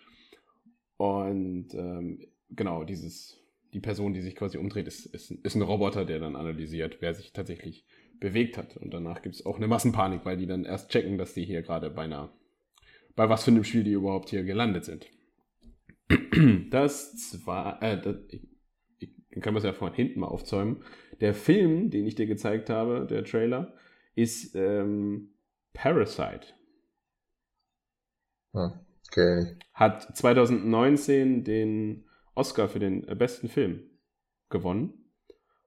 [0.97, 3.39] Und ähm, genau, dieses,
[3.73, 7.15] die Person, die sich quasi umdreht, ist, ist, ist ein Roboter, der dann analysiert, wer
[7.15, 7.85] sich tatsächlich
[8.21, 8.77] bewegt hat.
[8.77, 11.63] Und danach gibt es auch eine Massenpanik, weil die dann erst checken, dass die hier
[11.63, 12.33] gerade bei einer,
[13.17, 15.07] bei was für einem Spiel die überhaupt hier gelandet sind.
[16.71, 18.17] Das zwar, äh, das,
[19.31, 20.83] ich kann man es ja von hinten mal aufzäumen.
[21.21, 23.75] Der Film, den ich dir gezeigt habe, der Trailer,
[24.15, 25.35] ist ähm,
[25.73, 26.49] Parasite.
[28.53, 28.73] Hm,
[29.09, 29.57] okay.
[29.73, 32.05] Hat 2019 den
[32.35, 33.83] Oscar für den besten Film
[34.49, 34.95] gewonnen.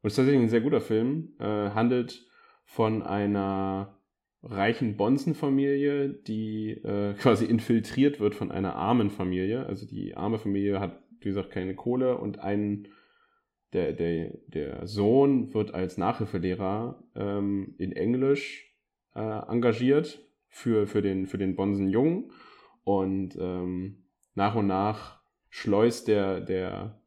[0.01, 1.36] Und ist tatsächlich ein sehr guter Film.
[1.39, 2.28] Äh, handelt
[2.66, 3.97] von einer
[4.41, 9.66] reichen Bonzenfamilie, die äh, quasi infiltriert wird von einer armen Familie.
[9.66, 12.89] Also die arme Familie hat, wie gesagt, keine Kohle und ein
[13.74, 18.74] der, der, der Sohn wird als Nachhilfelehrer ähm, in Englisch
[19.15, 22.32] äh, engagiert für, für, den, für den Bonsenjungen.
[22.84, 24.05] Und ähm,
[24.36, 27.01] nach und nach schleust der, der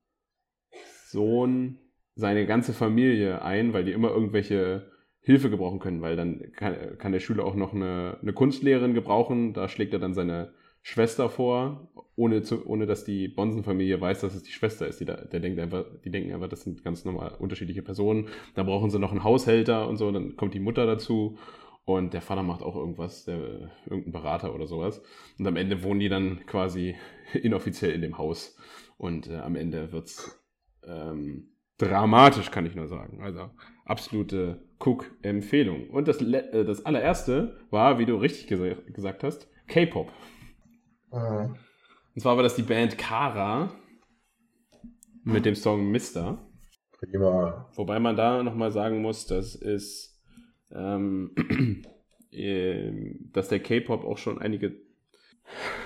[1.06, 1.78] Sohn
[2.14, 4.90] seine ganze Familie ein, weil die immer irgendwelche
[5.20, 9.52] Hilfe gebrauchen können, weil dann kann, kann der Schüler auch noch eine, eine Kunstlehrerin gebrauchen.
[9.52, 10.52] Da schlägt er dann seine
[10.88, 15.00] Schwester vor, ohne, zu, ohne dass die Bonsenfamilie weiß, dass es die Schwester ist.
[15.00, 18.28] Die, da, der denkt einfach, die denken einfach, das sind ganz normal unterschiedliche Personen.
[18.54, 21.38] Da brauchen sie noch einen Haushälter und so, dann kommt die Mutter dazu
[21.84, 25.02] und der Vater macht auch irgendwas, der, irgendein Berater oder sowas.
[25.40, 26.94] Und am Ende wohnen die dann quasi
[27.32, 28.56] inoffiziell in dem Haus.
[28.96, 30.40] Und äh, am Ende wird's
[30.86, 33.22] ähm, dramatisch, kann ich nur sagen.
[33.22, 33.50] Also
[33.84, 35.90] absolute Cook-Empfehlung.
[35.90, 40.12] Und das, äh, das allererste war, wie du richtig gesa gesagt hast, K-Pop.
[41.16, 41.56] Mhm.
[42.14, 43.70] Und zwar war das die Band Kara
[45.24, 46.38] mit dem Song Mister.
[46.92, 47.68] Prima.
[47.74, 50.18] Wobei man da nochmal sagen muss, das ist,
[50.72, 51.32] ähm,
[52.32, 54.76] ähm, dass der K-Pop auch schon einige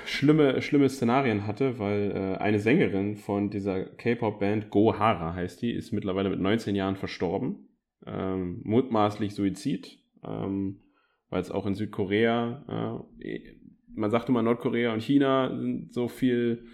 [0.04, 5.72] schlimme, schlimme Szenarien hatte, weil äh, eine Sängerin von dieser K-Pop-Band, Go Hara heißt die,
[5.72, 7.68] ist mittlerweile mit 19 Jahren verstorben.
[8.06, 10.80] Ähm, mutmaßlich Suizid, ähm,
[11.28, 13.40] weil es auch in Südkorea, äh,
[14.00, 16.66] man sagt immer Nordkorea und China sind so viel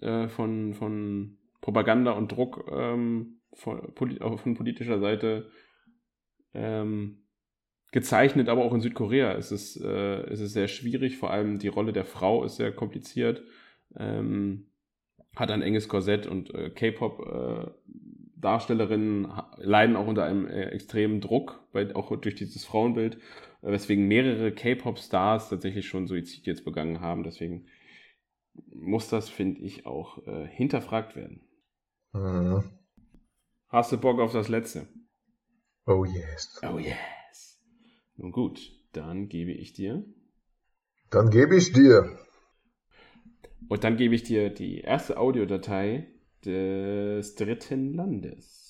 [0.00, 5.50] äh, von, von Propaganda und Druck ähm, von, poli- auch von politischer Seite
[6.54, 7.18] ähm,
[7.92, 11.18] gezeichnet, aber auch in Südkorea ist es, äh, ist es sehr schwierig.
[11.18, 13.42] Vor allem die Rolle der Frau ist sehr kompliziert.
[13.96, 14.68] Ähm,
[15.36, 19.28] hat ein enges Korsett und äh, K-Pop-Darstellerinnen
[19.58, 23.18] leiden auch unter einem äh, extremen Druck, bei, auch durch dieses Frauenbild, äh,
[23.62, 27.22] weswegen mehrere K-Pop-Stars tatsächlich schon Suizid jetzt begangen haben.
[27.22, 27.66] Deswegen
[28.72, 31.42] muss das, finde ich, auch äh, hinterfragt werden.
[32.12, 32.64] Mhm.
[33.68, 34.88] Hast du Bock auf das letzte?
[35.86, 36.60] Oh yes.
[36.62, 37.62] Oh yes.
[38.16, 38.60] Nun gut,
[38.92, 40.04] dann gebe ich dir.
[41.10, 42.18] Dann gebe ich dir.
[43.68, 46.08] Und dann gebe ich dir die erste Audiodatei
[46.44, 48.69] des dritten Landes.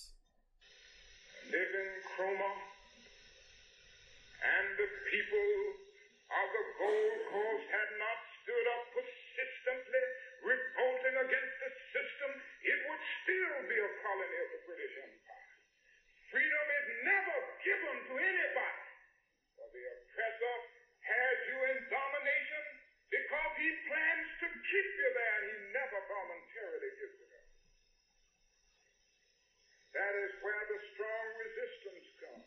[16.31, 18.87] Freedom is never given to anybody,
[19.59, 20.57] for the oppressor
[21.03, 22.65] has you in domination
[23.11, 27.47] because he plans to keep you there and he never voluntarily gives it up.
[29.91, 32.47] That is where the strong resistance comes.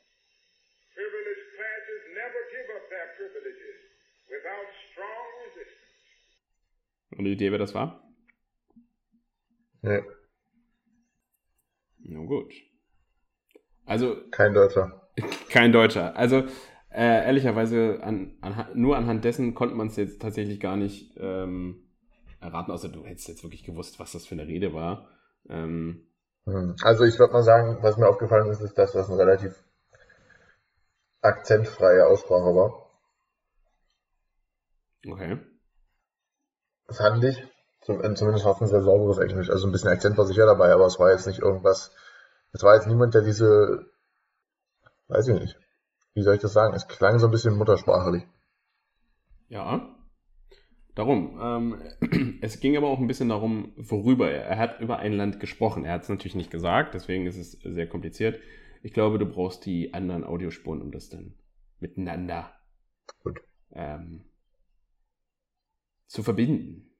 [0.95, 3.79] Privileged classes never give up their privileges
[4.31, 5.91] without strong resistance.
[7.19, 7.99] Eine Idee, wer das war?
[9.83, 10.01] Nee,
[11.99, 12.51] Na gut.
[13.85, 15.09] Also, kein Deutscher.
[15.49, 16.15] kein Deutscher.
[16.15, 16.43] Also,
[16.89, 21.89] äh, ehrlicherweise, an, an, nur anhand dessen konnte man es jetzt tatsächlich gar nicht ähm,
[22.39, 25.09] erraten, außer du hättest jetzt wirklich gewusst, was das für eine Rede war.
[25.49, 26.07] Ähm,
[26.45, 26.75] Hm.
[26.83, 29.63] Also ich würde mal sagen, was mir aufgefallen ist, ist, dass das eine relativ
[31.21, 32.89] akzentfreie Aussprache war.
[35.07, 35.37] okay.
[36.89, 37.37] Fand ich.
[37.87, 39.49] Äh, zumindest war es ein sehr sauberes Englisch.
[39.49, 41.91] Also ein bisschen Akzent war sicher dabei, aber es war jetzt nicht irgendwas.
[42.53, 43.91] Es war jetzt niemand, der diese.
[45.07, 45.59] Weiß ich nicht.
[46.13, 46.75] Wie soll ich das sagen?
[46.75, 48.23] Es klang so ein bisschen muttersprachlich.
[49.49, 49.95] Ja.
[50.95, 51.39] Darum.
[51.41, 54.45] Ähm, es ging aber auch ein bisschen darum, worüber er.
[54.45, 55.83] Er hat über ein Land gesprochen.
[55.83, 58.39] Er hat es natürlich nicht gesagt, deswegen ist es sehr kompliziert.
[58.83, 61.33] Ich glaube, du brauchst die anderen Audiospuren, um das dann
[61.79, 62.53] miteinander
[63.23, 63.41] Gut.
[63.71, 64.25] ähm,
[66.07, 66.92] zu verbinden.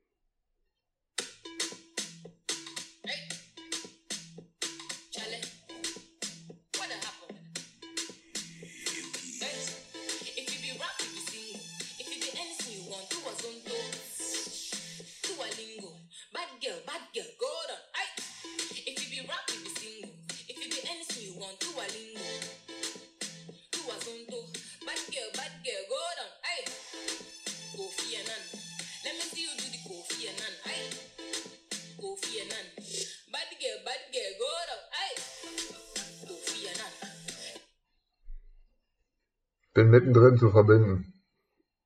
[39.93, 41.13] Mittendrin zu verbinden.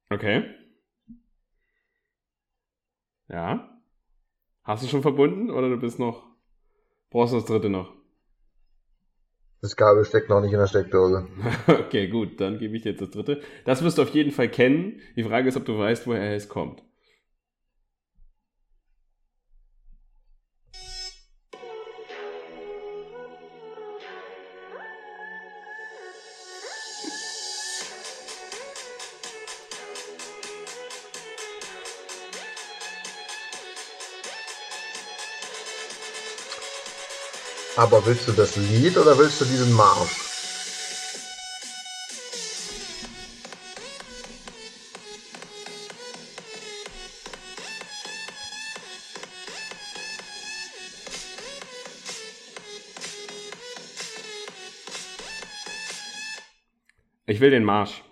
[0.09, 0.45] Okay.
[3.27, 3.81] Ja.
[4.63, 6.25] Hast du schon verbunden oder du bist noch.
[7.09, 7.93] Brauchst du das dritte noch?
[9.61, 11.27] Das Kabel steckt noch nicht in der Steckdose.
[11.67, 13.41] Okay, gut, dann gebe ich dir jetzt das dritte.
[13.65, 15.01] Das wirst du auf jeden Fall kennen.
[15.17, 16.83] Die Frage ist, ob du weißt, woher es kommt.
[37.77, 40.09] Aber willst du das Lied oder willst du diesen Marsch?
[57.27, 58.03] Ich will den Marsch.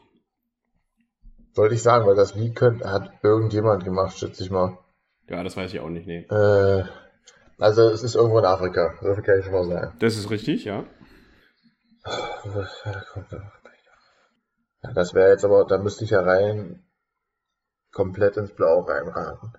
[1.55, 4.77] Wollte ich sagen, weil das Lied könnt, hat irgendjemand gemacht, schätze ich mal.
[5.27, 6.19] Ja, das weiß ich auch nicht, nee.
[6.29, 6.83] Äh,
[7.57, 9.97] also es ist irgendwo in Afrika, das kann ich schon mal sagen.
[9.99, 10.85] Das ist richtig, ja.
[14.83, 16.83] Ja, das wäre jetzt aber, da müsste ich ja rein
[17.91, 19.53] komplett ins Blau reinraten.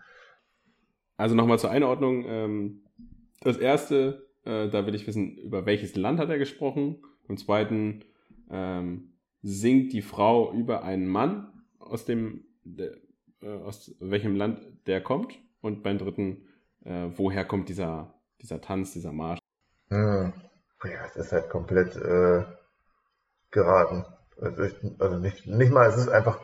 [1.17, 2.25] Also nochmal zur Einordnung.
[2.27, 2.85] Ähm,
[3.41, 7.03] das erste, äh, da will ich wissen, über welches Land hat er gesprochen.
[7.29, 8.05] Im zweiten
[8.51, 15.39] ähm, singt die Frau über einen Mann, aus dem, äh, aus welchem Land der kommt.
[15.61, 16.46] Und beim dritten,
[16.87, 19.41] äh, woher kommt dieser, dieser Tanz, dieser Marsch.
[19.89, 20.33] Hm.
[20.85, 22.45] Ja, es ist halt komplett äh,
[23.51, 24.05] geraten.
[24.41, 26.39] Also, ich, also nicht, nicht mal, es ist einfach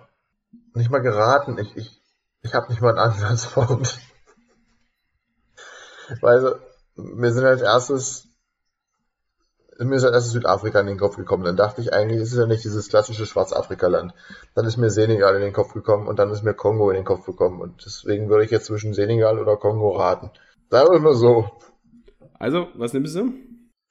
[0.74, 1.58] nicht mal geraten.
[1.58, 2.02] Ich, ich,
[2.42, 3.98] ich habe nicht mal einen Ansatzpunkt.
[6.20, 6.54] Weil so,
[6.96, 8.28] mir sind als erstes
[9.84, 11.44] mir ist als erstes Südafrika in den Kopf gekommen.
[11.44, 14.14] Dann dachte ich eigentlich, ist es ja nicht dieses klassische Schwarzafrika-Land.
[14.54, 17.04] Dann ist mir Senegal in den Kopf gekommen und dann ist mir Kongo in den
[17.04, 17.60] Kopf gekommen.
[17.60, 20.30] Und deswegen würde ich jetzt zwischen Senegal oder Kongo raten.
[20.70, 21.50] Sagen wir mal so.
[22.38, 23.32] Also, was nimmst du?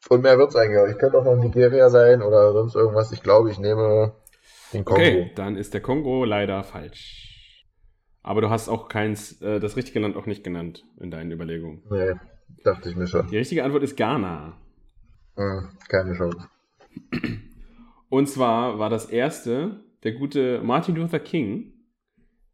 [0.09, 0.79] Und mehr wird's eigentlich.
[0.79, 0.87] auch.
[0.87, 3.11] Ich könnte auch noch Nigeria sein oder sonst irgendwas.
[3.11, 4.13] Ich glaube, ich nehme
[4.73, 5.01] den Kongo.
[5.01, 7.31] Okay, dann ist der Kongo leider falsch.
[8.23, 11.83] Aber du hast auch keins, äh, das richtige Land auch nicht genannt in deinen Überlegungen.
[11.89, 12.13] Nee,
[12.63, 13.27] dachte ich mir schon.
[13.27, 14.60] Die richtige Antwort ist Ghana.
[15.87, 16.49] Keine Chance.
[18.09, 21.73] Und zwar war das erste der gute Martin Luther King,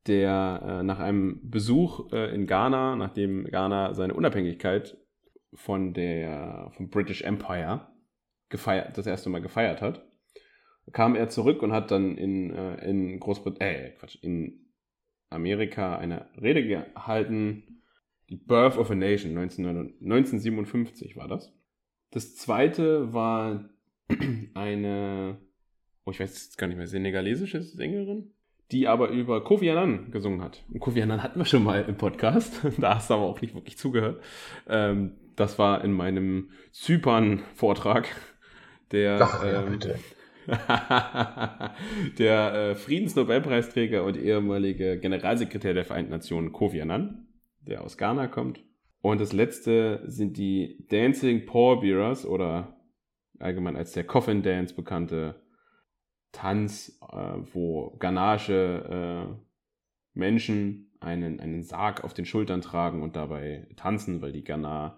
[0.06, 4.98] der äh, nach einem Besuch äh, in Ghana, nachdem Ghana seine Unabhängigkeit
[5.54, 7.88] von der vom British Empire
[8.50, 10.06] gefeiert, das erste Mal gefeiert hat,
[10.94, 14.72] kam er zurück und hat dann in, äh, in Großbritannien, äh, Quatsch, in
[15.30, 17.82] Amerika eine Rede gehalten,
[18.30, 21.54] die Birth of a Nation, 19, 1957 war das.
[22.12, 23.70] Das zweite war
[24.54, 25.38] eine,
[26.06, 28.32] oh, ich weiß jetzt gar nicht mehr, senegalesische Sängerin,
[28.72, 30.64] die aber über Kofi Annan gesungen hat.
[30.72, 33.56] Und Kofi Annan hatten wir schon mal im Podcast, da hast du aber auch nicht
[33.56, 34.22] wirklich zugehört.
[34.68, 38.08] Ähm, das war in meinem Zypern-Vortrag,
[38.92, 40.00] der, Ach, ja, ähm, bitte.
[42.18, 47.28] der äh, Friedensnobelpreisträger und ehemalige Generalsekretär der Vereinten Nationen Kofi Annan,
[47.60, 48.62] der aus Ghana kommt.
[49.02, 52.78] Und das letzte sind die Dancing Pallbearers oder
[53.40, 55.42] allgemein als der Coffin Dance bekannte
[56.32, 59.28] Tanz, äh, wo ghanaische äh,
[60.14, 64.98] Menschen einen, einen Sarg auf den Schultern tragen und dabei tanzen, weil die Ghana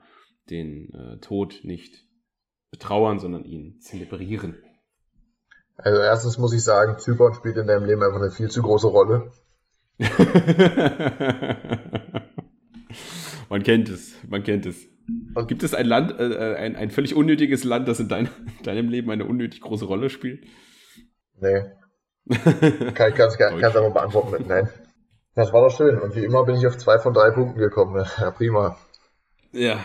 [0.49, 2.05] den äh, Tod nicht
[2.71, 4.55] betrauern, sondern ihn zelebrieren.
[5.75, 8.87] Also erstens muss ich sagen, Zypern spielt in deinem Leben einfach eine viel zu große
[8.87, 9.31] Rolle.
[13.49, 14.87] man kennt es, man kennt es.
[15.33, 18.29] Und gibt es ein Land, äh, ein, ein völlig unnötiges Land, das in dein,
[18.63, 20.45] deinem Leben eine unnötig große Rolle spielt?
[21.39, 21.63] Nee.
[22.93, 24.69] kann ich ganz, ganz, ganz einfach beantworten mit Nein.
[25.35, 25.99] Das war doch schön.
[25.99, 28.05] Und wie immer bin ich auf zwei von drei Punkten gekommen.
[28.19, 28.77] Ja, prima.
[29.51, 29.79] Ja.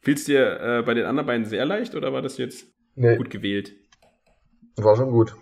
[0.00, 3.16] Fiel es dir äh, bei den anderen beiden sehr leicht oder war das jetzt nee.
[3.16, 3.72] gut gewählt?
[4.76, 5.34] War schon gut.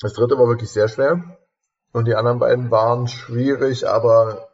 [0.00, 1.38] Das dritte war wirklich sehr schwer.
[1.92, 4.48] Und die anderen beiden waren schwierig, aber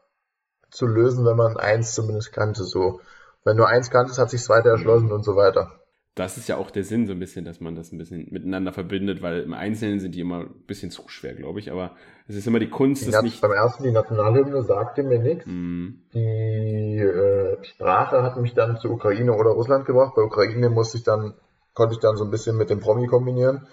[0.70, 2.64] zu lösen, wenn man eins zumindest kannte.
[2.64, 3.00] So,
[3.44, 5.12] wenn du eins kanntest, hat sich das zweite erschlossen mhm.
[5.12, 5.72] und so weiter.
[6.18, 8.72] Das ist ja auch der Sinn, so ein bisschen, dass man das ein bisschen miteinander
[8.72, 11.70] verbindet, weil im Einzelnen sind die immer ein bisschen zu schwer, glaube ich.
[11.70, 11.92] Aber
[12.26, 13.40] es ist immer die Kunst, das nicht.
[13.40, 15.46] Beim ersten, die Nationalhymne sagte mir nichts.
[15.46, 16.00] Mm.
[16.12, 20.14] Die äh, Sprache hat mich dann zu Ukraine oder Russland gebracht.
[20.16, 21.34] Bei Ukraine musste ich dann,
[21.72, 23.68] konnte ich dann so ein bisschen mit dem Promi kombinieren.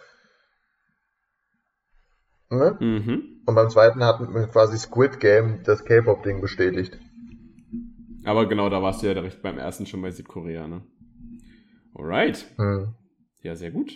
[2.51, 2.77] Ne?
[2.79, 3.34] Mhm.
[3.45, 4.19] Und beim zweiten hat
[4.51, 6.99] quasi Squid Game das K-Pop-Ding bestätigt.
[8.23, 10.81] Aber genau, da warst du ja direkt beim ersten schon bei Südkorea, ne?
[11.93, 12.45] Alright.
[12.57, 12.95] Hm.
[13.43, 13.93] Ja, sehr gut.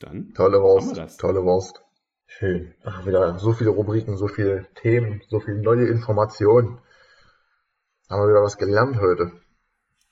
[0.00, 0.34] Dann.
[0.34, 1.20] Tolle Wurst.
[1.20, 1.80] Tolle Wurst.
[2.26, 2.74] Schön.
[2.82, 6.78] Ach, wieder so viele Rubriken, so viele Themen, so viele neue Informationen.
[8.10, 9.32] Haben wir wieder was gelernt heute.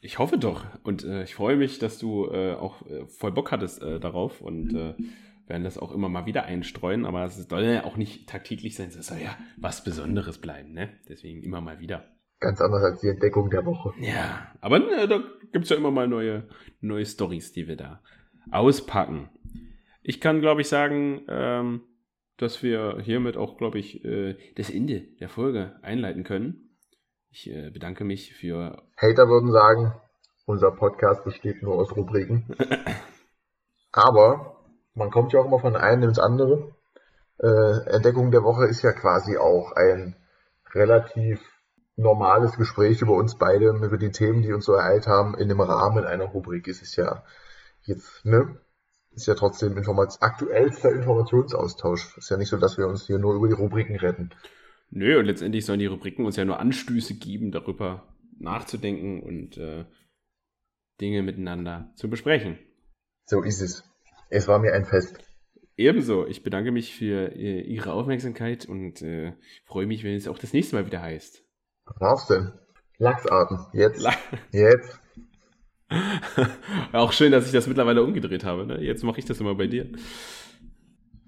[0.01, 0.65] Ich hoffe doch.
[0.85, 4.41] Und äh, ich freue mich, dass du äh, auch äh, voll Bock hattest äh, darauf
[4.41, 4.95] und äh,
[5.47, 7.05] werden das auch immer mal wieder einstreuen.
[7.05, 8.89] Aber es soll ja auch nicht tagtäglich sein.
[8.89, 10.91] Es soll ja was Besonderes bleiben, ne?
[11.09, 12.05] Deswegen immer mal wieder.
[12.41, 13.93] Ganz anders als die Entdeckung der Woche.
[14.01, 15.23] Ja, aber äh, da
[15.53, 16.49] gibt es ja immer mal neue,
[16.81, 18.03] neue Stories, die wir da
[18.51, 19.29] auspacken.
[20.03, 21.83] Ich kann, glaube ich, sagen, ähm,
[22.39, 26.77] dass wir hiermit auch, glaube ich, äh, das Ende der Folge einleiten können.
[27.31, 28.83] Ich äh, bedanke mich für.
[28.97, 29.95] Hater würden sagen,
[30.45, 32.57] unser Podcast besteht nur aus Rubriken.
[33.93, 34.62] Aber
[34.95, 36.75] man kommt ja auch immer von einem ins andere.
[37.39, 40.17] Äh, Entdeckung der Woche ist ja quasi auch ein
[40.73, 41.41] relativ
[41.97, 45.61] normales Gespräch über uns beide, über die Themen, die uns so ereilt haben, in dem
[45.61, 47.25] Rahmen einer Rubrik ist es ja
[47.83, 48.59] jetzt, ne?
[49.15, 52.17] Ist ja trotzdem Informat aktuellster Informationsaustausch.
[52.17, 54.31] Ist ja nicht so, dass wir uns hier nur über die Rubriken retten.
[54.89, 59.85] Nö, und letztendlich sollen die Rubriken uns ja nur Anstöße geben, darüber nachzudenken und äh,
[60.99, 62.59] Dinge miteinander zu besprechen.
[63.27, 63.92] So ist es.
[64.35, 65.19] Es war mir ein Fest.
[65.77, 66.27] Ebenso.
[66.27, 69.35] Ich bedanke mich für äh, Ihre Aufmerksamkeit und äh,
[69.67, 71.45] freue mich, wenn es auch das nächste Mal wieder heißt.
[71.85, 72.51] Was war's denn?
[72.97, 73.67] Lachsarten.
[73.75, 74.01] Jetzt.
[74.01, 74.15] La
[74.51, 74.99] Jetzt.
[76.93, 78.65] Auch schön, dass ich das mittlerweile umgedreht habe.
[78.65, 78.81] Ne?
[78.81, 79.93] Jetzt mache ich das immer bei dir.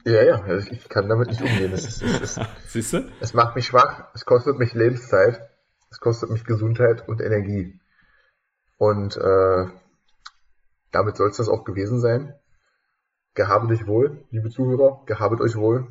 [0.07, 1.73] Ja, ja, also ich kann damit nicht umgehen.
[1.75, 3.11] Es, ist, es, Siehst du?
[3.21, 5.43] Es macht mich schwach, es kostet mich Lebenszeit,
[5.91, 7.79] es kostet mich Gesundheit und Energie.
[8.79, 9.67] Und äh,
[10.91, 12.35] damit soll es das auch gewesen sein.
[13.35, 15.89] Gehabet euch wohl, liebe Zuhörer, gehabet euch wohl.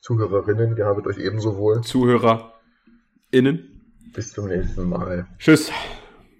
[0.00, 1.82] Zuhörerinnen, gehabet euch ebenso wohl.
[1.82, 2.50] ZuhörerInnen.
[4.12, 5.28] Bis zum nächsten Mal.
[5.38, 5.70] Tschüss.